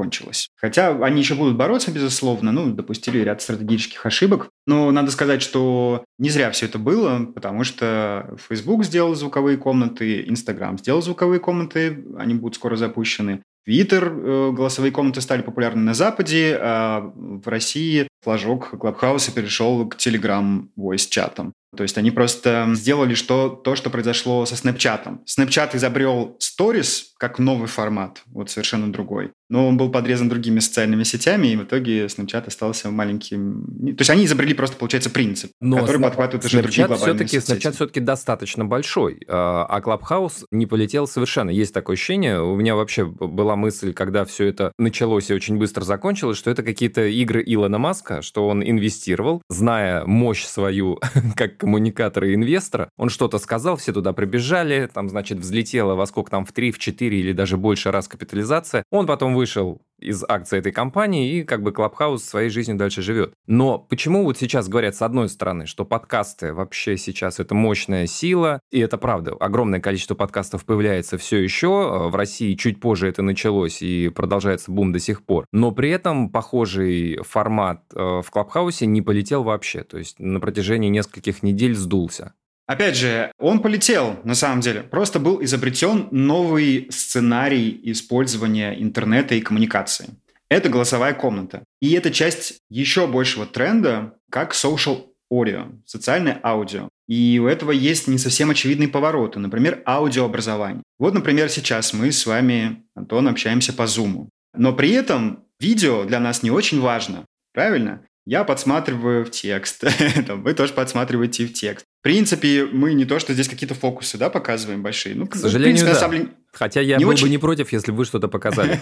Хотя 0.55 0.89
они 1.03 1.21
еще 1.21 1.35
будут 1.35 1.57
бороться, 1.57 1.91
безусловно, 1.91 2.51
ну, 2.51 2.71
допустили 2.73 3.19
ряд 3.19 3.41
стратегических 3.41 4.05
ошибок. 4.05 4.49
Но 4.67 4.91
надо 4.91 5.11
сказать, 5.11 5.41
что 5.41 6.03
не 6.17 6.29
зря 6.29 6.51
все 6.51 6.65
это 6.65 6.79
было, 6.79 7.25
потому 7.25 7.63
что 7.63 8.35
Facebook 8.49 8.83
сделал 8.83 9.15
звуковые 9.15 9.57
комнаты, 9.57 10.23
Instagram 10.23 10.77
сделал 10.77 11.01
звуковые 11.01 11.39
комнаты, 11.39 12.03
они 12.17 12.33
будут 12.33 12.55
скоро 12.55 12.75
запущены. 12.75 13.41
Твиттер, 13.65 14.05
э, 14.05 14.51
голосовые 14.51 14.91
комнаты 14.91 15.21
стали 15.21 15.41
популярны 15.41 15.81
на 15.81 15.95
Западе, 15.95 16.55
а 16.61 17.11
в 17.15 17.47
России 17.47 18.07
флажок 18.21 18.69
Клабхауса 18.79 19.31
перешел 19.31 19.87
к 19.87 19.95
Telegram 19.95 20.67
voice 20.77 21.09
чатам. 21.09 21.53
То 21.75 21.83
есть 21.83 21.97
они 21.97 22.11
просто 22.11 22.67
сделали 22.73 23.13
что, 23.15 23.49
то, 23.49 23.75
что 23.75 23.89
произошло 23.89 24.45
со 24.45 24.55
Snapchat. 24.55 25.19
Snapchat 25.25 25.75
изобрел 25.75 26.37
Stories 26.39 27.03
как 27.17 27.39
новый 27.39 27.67
формат, 27.67 28.21
вот 28.27 28.49
совершенно 28.49 28.91
другой. 28.91 29.31
Но 29.49 29.67
он 29.67 29.77
был 29.77 29.91
подрезан 29.91 30.27
другими 30.27 30.59
социальными 30.59 31.03
сетями, 31.03 31.47
и 31.47 31.55
в 31.55 31.63
итоге 31.63 32.05
Snapchat 32.05 32.47
остался 32.47 32.89
маленьким... 32.91 33.65
То 33.95 34.01
есть 34.01 34.09
они 34.09 34.25
изобрели 34.25 34.53
просто, 34.53 34.75
получается, 34.77 35.09
принцип, 35.09 35.51
Но 35.61 35.77
который 35.77 35.97
Snap... 35.97 36.03
подхватывает 36.03 36.45
уже 36.45 36.61
другие 36.61 36.87
глобальные 36.87 37.27
все-таки. 37.27 37.53
Snapchat 37.53 37.73
все-таки 37.73 37.99
достаточно 37.99 38.65
большой, 38.65 39.21
а, 39.27 39.65
а 39.65 39.79
Clubhouse 39.81 40.45
не 40.51 40.65
полетел 40.65 41.07
совершенно. 41.07 41.51
Есть 41.51 41.73
такое 41.73 41.95
ощущение. 41.95 42.41
У 42.41 42.55
меня 42.55 42.75
вообще 42.75 43.05
была 43.05 43.55
мысль, 43.55 43.93
когда 43.93 44.25
все 44.25 44.45
это 44.45 44.71
началось 44.77 45.29
и 45.29 45.33
очень 45.33 45.57
быстро 45.57 45.83
закончилось, 45.83 46.37
что 46.37 46.49
это 46.49 46.63
какие-то 46.63 47.05
игры 47.05 47.43
Илона 47.45 47.77
Маска, 47.77 48.21
что 48.21 48.47
он 48.47 48.63
инвестировал, 48.63 49.41
зная 49.49 50.05
мощь 50.05 50.43
свою 50.43 50.99
как 51.35 51.63
коммуникатора 51.65 52.29
и 52.29 52.35
инвестора, 52.35 52.89
он 52.95 53.09
что-то 53.09 53.39
сказал, 53.39 53.75
все 53.75 53.91
туда 53.91 54.13
прибежали, 54.13 54.87
там, 54.93 55.09
значит, 55.09 55.39
взлетело 55.39 55.95
во 55.95 56.05
сколько 56.05 56.29
там, 56.29 56.45
в 56.45 56.51
3, 56.51 56.71
в 56.71 56.77
4 56.77 57.19
или 57.19 57.33
даже 57.33 57.57
больше 57.57 57.89
раз 57.89 58.07
капитализация. 58.07 58.83
Он 58.91 59.07
потом 59.07 59.33
вышел 59.33 59.81
из 60.05 60.23
акций 60.27 60.59
этой 60.59 60.71
компании, 60.71 61.37
и 61.37 61.43
как 61.43 61.63
бы 61.63 61.71
Клабхаус 61.71 62.23
своей 62.23 62.49
жизнью 62.49 62.77
дальше 62.77 63.01
живет. 63.01 63.33
Но 63.47 63.79
почему 63.79 64.23
вот 64.23 64.37
сейчас 64.37 64.67
говорят 64.67 64.95
с 64.95 65.01
одной 65.01 65.29
стороны, 65.29 65.65
что 65.65 65.85
подкасты 65.85 66.53
вообще 66.53 66.97
сейчас 66.97 67.39
это 67.39 67.55
мощная 67.55 68.07
сила, 68.07 68.59
и 68.71 68.79
это 68.79 68.97
правда, 68.97 69.33
огромное 69.39 69.79
количество 69.79 70.15
подкастов 70.15 70.65
появляется 70.65 71.17
все 71.17 71.37
еще, 71.37 72.09
в 72.09 72.15
России 72.15 72.55
чуть 72.55 72.79
позже 72.79 73.07
это 73.07 73.21
началось 73.21 73.81
и 73.81 74.09
продолжается 74.09 74.71
бум 74.71 74.91
до 74.91 74.99
сих 74.99 75.23
пор, 75.25 75.45
но 75.51 75.71
при 75.71 75.89
этом 75.89 76.29
похожий 76.29 77.19
формат 77.23 77.83
э, 77.93 78.21
в 78.23 78.29
Клабхаусе 78.29 78.85
не 78.85 79.01
полетел 79.01 79.43
вообще, 79.43 79.83
то 79.83 79.97
есть 79.97 80.19
на 80.19 80.39
протяжении 80.39 80.89
нескольких 80.89 81.43
недель 81.43 81.75
сдулся. 81.75 82.33
Опять 82.67 82.97
же, 82.97 83.31
он 83.37 83.59
полетел, 83.59 84.19
на 84.23 84.33
самом 84.33 84.61
деле. 84.61 84.81
Просто 84.81 85.19
был 85.19 85.43
изобретен 85.43 86.07
новый 86.11 86.87
сценарий 86.89 87.79
использования 87.83 88.73
интернета 88.81 89.35
и 89.35 89.41
коммуникации. 89.41 90.09
Это 90.49 90.69
голосовая 90.69 91.13
комната. 91.13 91.63
И 91.81 91.93
это 91.93 92.11
часть 92.11 92.61
еще 92.69 93.07
большего 93.07 93.45
тренда, 93.45 94.13
как 94.31 94.53
social 94.53 95.07
audio, 95.31 95.79
социальное 95.85 96.39
аудио. 96.43 96.89
И 97.07 97.39
у 97.43 97.47
этого 97.47 97.71
есть 97.71 98.07
не 98.07 98.17
совсем 98.17 98.49
очевидные 98.49 98.87
повороты. 98.87 99.39
Например, 99.39 99.81
аудиообразование. 99.85 100.83
Вот, 100.97 101.13
например, 101.13 101.49
сейчас 101.49 101.93
мы 101.93 102.11
с 102.11 102.25
вами, 102.25 102.83
Антон, 102.95 103.27
общаемся 103.27 103.73
по 103.73 103.83
Zoom. 103.83 104.29
Но 104.55 104.73
при 104.73 104.91
этом 104.91 105.43
видео 105.59 106.03
для 106.05 106.19
нас 106.19 106.41
не 106.41 106.51
очень 106.51 106.79
важно. 106.79 107.25
Правильно? 107.53 108.01
Я 108.25 108.43
подсматриваю 108.43 109.23
в 109.23 109.29
текст, 109.29 109.83
вы 110.27 110.53
тоже 110.55 110.73
подсматриваете 110.73 111.45
в 111.45 111.53
текст. 111.53 111.85
В 112.05 112.07
принципе, 112.07 112.67
мы 112.71 112.93
не 112.93 113.03
то, 113.03 113.17
что 113.17 113.33
здесь 113.33 113.49
какие-то 113.49 113.73
фокусы 113.73 114.19
да, 114.19 114.29
показываем 114.29 114.83
большие. 114.83 115.15
Ну, 115.15 115.25
К 115.25 115.35
сожалению, 115.35 115.77
принципе, 115.77 115.93
да. 115.93 115.99
Самом... 115.99 116.35
Хотя 116.51 116.79
я 116.79 116.97
не 116.97 117.03
был 117.03 117.09
очень... 117.09 117.23
бы 117.23 117.29
не 117.31 117.39
против, 117.39 117.73
если 117.73 117.91
бы 117.91 117.97
вы 117.97 118.05
что-то 118.05 118.27
показали, 118.27 118.79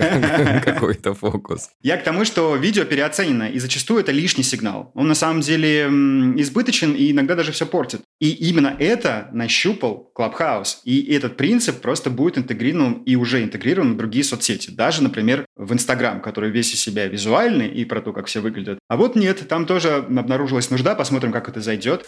какой-то 0.65 1.13
фокус. 1.13 1.69
Я 1.81 1.95
к 1.95 2.03
тому, 2.03 2.25
что 2.25 2.53
видео 2.57 2.83
переоценено, 2.83 3.43
и 3.43 3.59
зачастую 3.59 4.01
это 4.01 4.11
лишний 4.11 4.43
сигнал. 4.43 4.91
Он 4.93 5.07
на 5.07 5.15
самом 5.15 5.39
деле 5.39 5.85
избыточен 5.85 6.95
и 6.95 7.11
иногда 7.11 7.35
даже 7.35 7.53
все 7.53 7.65
портит. 7.65 8.01
И 8.19 8.29
именно 8.29 8.75
это 8.77 9.29
нащупал 9.31 10.11
Clubhouse. 10.13 10.79
И 10.83 11.15
этот 11.15 11.37
принцип 11.37 11.79
просто 11.79 12.09
будет 12.09 12.37
интегрирован 12.37 13.03
и 13.05 13.15
уже 13.15 13.41
интегрирован 13.41 13.93
в 13.93 13.97
другие 13.97 14.25
соцсети. 14.25 14.69
Даже, 14.69 15.01
например, 15.01 15.45
в 15.55 15.71
Instagram, 15.71 16.19
который 16.19 16.49
весь 16.49 16.73
из 16.73 16.81
себя 16.81 17.07
визуальный 17.07 17.69
и 17.69 17.85
про 17.85 18.01
то, 18.01 18.11
как 18.11 18.25
все 18.25 18.41
выглядят. 18.41 18.79
А 18.89 18.97
вот 18.97 19.15
нет, 19.15 19.47
там 19.47 19.65
тоже 19.65 19.93
обнаружилась 19.93 20.69
нужда, 20.69 20.93
посмотрим, 20.93 21.31
как 21.31 21.47
это 21.47 21.61
зайдет. 21.61 22.05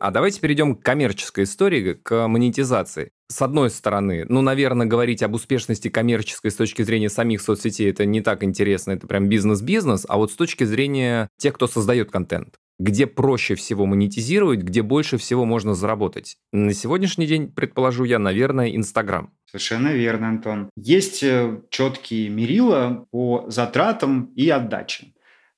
А 0.00 0.10
давайте 0.12 0.40
перейдем 0.40 0.76
к 0.76 0.82
коммерческой 0.82 1.44
истории, 1.44 1.92
к 1.92 2.26
монетизации. 2.26 3.10
С 3.28 3.42
одной 3.42 3.68
стороны, 3.68 4.24
ну, 4.28 4.40
наверное, 4.40 4.86
говорить 4.86 5.22
об 5.22 5.34
успешности 5.34 5.88
коммерческой 5.88 6.50
с 6.50 6.54
точки 6.54 6.82
зрения 6.82 7.10
самих 7.10 7.42
соцсетей 7.42 7.90
это 7.90 8.06
не 8.06 8.22
так 8.22 8.42
интересно, 8.42 8.92
это 8.92 9.06
прям 9.06 9.28
бизнес-бизнес, 9.28 10.06
а 10.08 10.16
вот 10.16 10.32
с 10.32 10.34
точки 10.36 10.64
зрения 10.64 11.28
тех, 11.36 11.54
кто 11.54 11.66
создает 11.66 12.10
контент 12.10 12.56
где 12.80 13.06
проще 13.06 13.56
всего 13.56 13.84
монетизировать, 13.84 14.60
где 14.60 14.80
больше 14.80 15.18
всего 15.18 15.44
можно 15.44 15.74
заработать. 15.74 16.38
На 16.50 16.72
сегодняшний 16.72 17.26
день, 17.26 17.52
предположу 17.52 18.04
я, 18.04 18.18
наверное, 18.18 18.74
Инстаграм. 18.74 19.34
Совершенно 19.44 19.88
верно, 19.88 20.30
Антон. 20.30 20.70
Есть 20.76 21.22
э, 21.22 21.60
четкие 21.68 22.30
мерила 22.30 23.06
по 23.10 23.44
затратам 23.48 24.32
и 24.34 24.48
отдаче. 24.48 25.12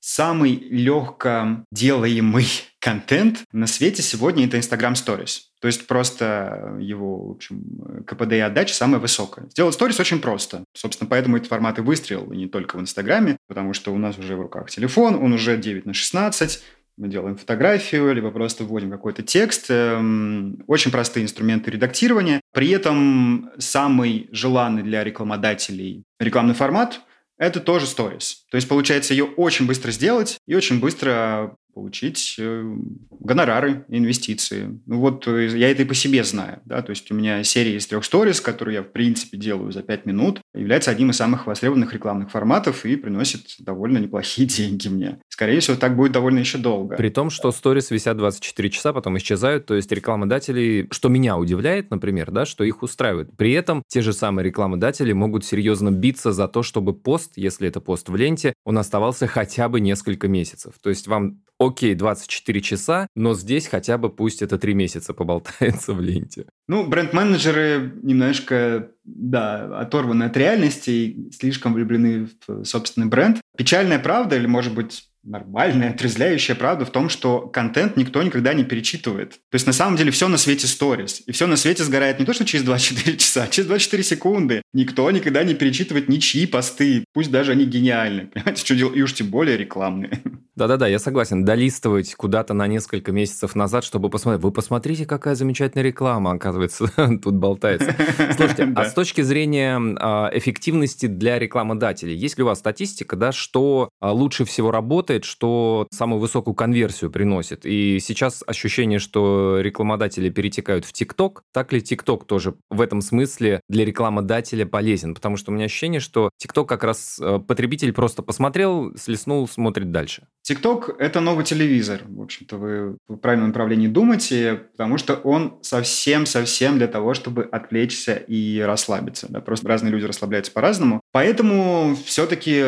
Самый 0.05 0.55
легко 0.69 1.63
делаемый 1.71 2.45
контент 2.81 3.45
на 3.53 3.67
свете 3.67 4.01
сегодня 4.01 4.47
это 4.47 4.57
Instagram 4.57 4.95
Stories. 4.95 5.43
То 5.61 5.67
есть 5.67 5.87
просто 5.87 6.75
его, 6.81 7.25
в 7.25 7.31
общем, 7.31 8.03
КПД 8.05 8.33
и 8.33 8.39
отдача 8.39 8.73
самая 8.73 8.99
высокая. 8.99 9.47
Сделать 9.49 9.75
сторис 9.75 10.01
очень 10.01 10.19
просто. 10.19 10.65
Собственно, 10.73 11.09
поэтому 11.09 11.37
этот 11.37 11.47
формат 11.47 11.79
и 11.79 11.81
выстрелил, 11.81 12.33
и 12.33 12.35
не 12.35 12.47
только 12.47 12.75
в 12.75 12.81
Инстаграме, 12.81 13.37
потому 13.47 13.71
что 13.71 13.93
у 13.93 13.97
нас 13.97 14.17
уже 14.17 14.35
в 14.35 14.41
руках 14.41 14.69
телефон, 14.69 15.15
он 15.15 15.31
уже 15.31 15.55
9 15.55 15.85
на 15.85 15.93
16, 15.93 16.61
мы 16.97 17.07
делаем 17.07 17.37
фотографию, 17.37 18.13
либо 18.13 18.29
просто 18.29 18.65
вводим 18.65 18.91
какой-то 18.91 19.23
текст. 19.23 19.67
Эм, 19.69 20.65
очень 20.67 20.91
простые 20.91 21.23
инструменты 21.23 21.71
редактирования. 21.71 22.41
При 22.51 22.71
этом 22.71 23.51
самый 23.57 24.27
желанный 24.33 24.83
для 24.83 25.01
рекламодателей 25.05 26.03
рекламный 26.19 26.55
формат– 26.55 26.99
это 27.45 27.59
тоже 27.59 27.87
сторис. 27.87 28.45
То 28.49 28.55
есть, 28.55 28.67
получается, 28.67 29.13
ее 29.13 29.25
очень 29.25 29.65
быстро 29.65 29.91
сделать 29.91 30.37
и 30.47 30.55
очень 30.55 30.79
быстро 30.79 31.55
получить 31.73 32.35
э, 32.37 32.75
гонорары, 33.19 33.85
инвестиции. 33.89 34.79
Ну 34.85 34.99
вот 34.99 35.27
э, 35.27 35.47
я 35.57 35.69
это 35.69 35.83
и 35.83 35.85
по 35.85 35.93
себе 35.93 36.23
знаю. 36.23 36.61
Да? 36.65 36.81
То 36.81 36.91
есть 36.91 37.11
у 37.11 37.15
меня 37.15 37.43
серия 37.43 37.75
из 37.77 37.87
трех 37.87 38.05
сторис, 38.05 38.41
которую 38.41 38.75
я 38.75 38.83
в 38.83 38.91
принципе 38.91 39.37
делаю 39.37 39.71
за 39.71 39.81
пять 39.83 40.05
минут, 40.05 40.41
является 40.53 40.91
одним 40.91 41.11
из 41.11 41.17
самых 41.17 41.47
востребованных 41.47 41.93
рекламных 41.93 42.31
форматов 42.31 42.85
и 42.85 42.95
приносит 42.95 43.55
довольно 43.59 43.97
неплохие 43.97 44.47
деньги 44.47 44.87
мне. 44.87 45.19
Скорее 45.29 45.59
всего, 45.59 45.77
так 45.77 45.95
будет 45.95 46.11
довольно 46.11 46.39
еще 46.39 46.57
долго. 46.57 46.95
При 46.95 47.09
том, 47.09 47.29
что 47.29 47.51
сторис 47.51 47.91
висят 47.91 48.17
24 48.17 48.69
часа, 48.69 48.93
потом 48.93 49.17
исчезают, 49.17 49.65
то 49.65 49.75
есть 49.75 49.91
рекламодатели, 49.91 50.87
что 50.91 51.09
меня 51.09 51.37
удивляет, 51.37 51.89
например, 51.91 52.31
да, 52.31 52.45
что 52.45 52.63
их 52.63 52.83
устраивает. 52.83 53.35
При 53.35 53.53
этом 53.53 53.83
те 53.87 54.01
же 54.01 54.13
самые 54.13 54.45
рекламодатели 54.45 55.11
могут 55.13 55.45
серьезно 55.45 55.91
биться 55.91 56.31
за 56.31 56.47
то, 56.47 56.63
чтобы 56.63 56.93
пост, 56.93 57.33
если 57.35 57.67
это 57.67 57.81
пост 57.81 58.09
в 58.09 58.15
ленте, 58.15 58.53
он 58.63 58.77
оставался 58.77 59.27
хотя 59.27 59.69
бы 59.69 59.79
несколько 59.79 60.27
месяцев. 60.27 60.73
То 60.81 60.89
есть 60.89 61.07
вам 61.07 61.41
окей, 61.67 61.95
24 61.95 62.61
часа, 62.61 63.07
но 63.15 63.33
здесь 63.33 63.67
хотя 63.67 63.97
бы 63.97 64.09
пусть 64.09 64.41
это 64.41 64.57
3 64.57 64.73
месяца 64.73 65.13
поболтается 65.13 65.93
в 65.93 66.01
ленте. 66.01 66.45
Ну, 66.67 66.85
бренд-менеджеры 66.87 67.93
немножко, 68.01 68.89
да, 69.03 69.79
оторваны 69.79 70.23
от 70.23 70.37
реальности 70.37 70.89
и 70.89 71.31
слишком 71.31 71.73
влюблены 71.73 72.29
в 72.47 72.63
собственный 72.63 73.07
бренд. 73.07 73.41
Печальная 73.57 73.99
правда 73.99 74.35
или, 74.35 74.47
может 74.47 74.73
быть, 74.73 75.09
нормальная, 75.23 75.91
отрезляющая 75.91 76.55
правда 76.55 76.85
в 76.85 76.91
том, 76.91 77.09
что 77.09 77.41
контент 77.41 77.97
никто 77.97 78.21
никогда 78.21 78.53
не 78.53 78.63
перечитывает. 78.63 79.31
То 79.49 79.55
есть 79.55 79.65
на 79.65 79.73
самом 79.73 79.95
деле 79.95 80.11
все 80.11 80.27
на 80.27 80.37
свете 80.37 80.67
сторис. 80.67 81.23
И 81.25 81.31
все 81.31 81.47
на 81.47 81.55
свете 81.55 81.83
сгорает 81.83 82.19
не 82.19 82.25
то, 82.25 82.33
что 82.33 82.45
через 82.45 82.65
24 82.65 83.17
часа, 83.17 83.43
а 83.43 83.47
через 83.47 83.67
24 83.67 84.03
секунды. 84.03 84.61
Никто 84.73 85.09
никогда 85.11 85.43
не 85.43 85.53
перечитывает 85.53 86.09
ничьи 86.09 86.45
посты, 86.45 87.05
пусть 87.13 87.31
даже 87.31 87.53
они 87.53 87.65
гениальны. 87.65 88.27
Понимаете, 88.33 88.65
что 88.65 88.75
делать? 88.75 88.97
И 88.97 89.01
уж 89.01 89.13
тем 89.13 89.27
более 89.27 89.57
рекламные. 89.57 90.21
Да-да-да, 90.55 90.87
я 90.87 90.99
согласен. 90.99 91.45
Долистывать 91.45 92.13
куда-то 92.13 92.53
на 92.53 92.67
несколько 92.67 93.11
месяцев 93.11 93.55
назад, 93.55 93.83
чтобы 93.83 94.11
посмотреть. 94.11 94.43
Вы 94.43 94.51
посмотрите, 94.51 95.07
какая 95.07 95.33
замечательная 95.33 95.83
реклама, 95.83 96.31
оказывается, 96.31 96.91
тут 97.23 97.35
болтается. 97.35 97.95
Слушайте, 98.37 98.71
а 98.75 98.85
с 98.85 98.93
точки 98.93 99.21
зрения 99.21 99.81
а, 99.99 100.29
эффективности 100.31 101.07
для 101.07 101.39
рекламодателей, 101.39 102.15
есть 102.15 102.37
ли 102.37 102.43
у 102.43 102.47
вас 102.47 102.59
статистика, 102.59 103.15
да, 103.15 103.31
что 103.31 103.89
а, 103.99 104.11
лучше 104.11 104.45
всего 104.45 104.69
работает, 104.69 105.25
что 105.25 105.87
самую 105.91 106.19
высокую 106.19 106.53
конверсию 106.53 107.09
приносит? 107.09 107.65
И 107.65 107.99
сейчас 107.99 108.43
ощущение, 108.45 108.99
что 108.99 109.59
рекламодатели 109.59 110.29
перетекают 110.29 110.85
в 110.85 110.93
ТикТок. 110.93 111.41
Так 111.51 111.73
ли 111.73 111.81
ТикТок 111.81 112.25
тоже 112.25 112.53
в 112.69 112.79
этом 112.79 113.01
смысле 113.01 113.61
для 113.69 113.85
рекламодателя 113.85 114.67
полезен? 114.67 115.15
Потому 115.15 115.37
что 115.37 115.51
у 115.51 115.55
меня 115.55 115.65
ощущение, 115.65 115.99
что 115.99 116.29
ТикТок 116.37 116.69
как 116.69 116.83
раз 116.83 117.19
а, 117.19 117.39
потребитель 117.39 117.91
просто 117.91 118.21
посмотрел, 118.21 118.95
слеснул, 118.97 119.47
смотрит 119.47 119.89
дальше. 119.91 120.27
ТикТок– 120.43 120.95
это 120.99 121.21
новый 121.21 121.45
телевизор. 121.45 122.01
В 122.05 122.21
общем-то, 122.21 122.57
вы 122.57 122.97
в 123.07 123.15
правильном 123.15 123.47
направлении 123.47 123.87
думаете, 123.87 124.55
потому 124.73 124.97
что 124.97 125.15
он 125.15 125.57
совсем-совсем 125.61 126.77
для 126.77 126.87
того, 126.87 127.13
чтобы 127.13 127.43
отвлечься 127.45 128.15
и 128.15 128.59
расслабиться. 128.59 129.27
Да? 129.29 129.39
Просто 129.39 129.67
разные 129.67 129.91
люди 129.91 130.05
расслабляются 130.05 130.51
по-разному. 130.51 131.01
Поэтому 131.13 131.95
все-таки, 132.05 132.63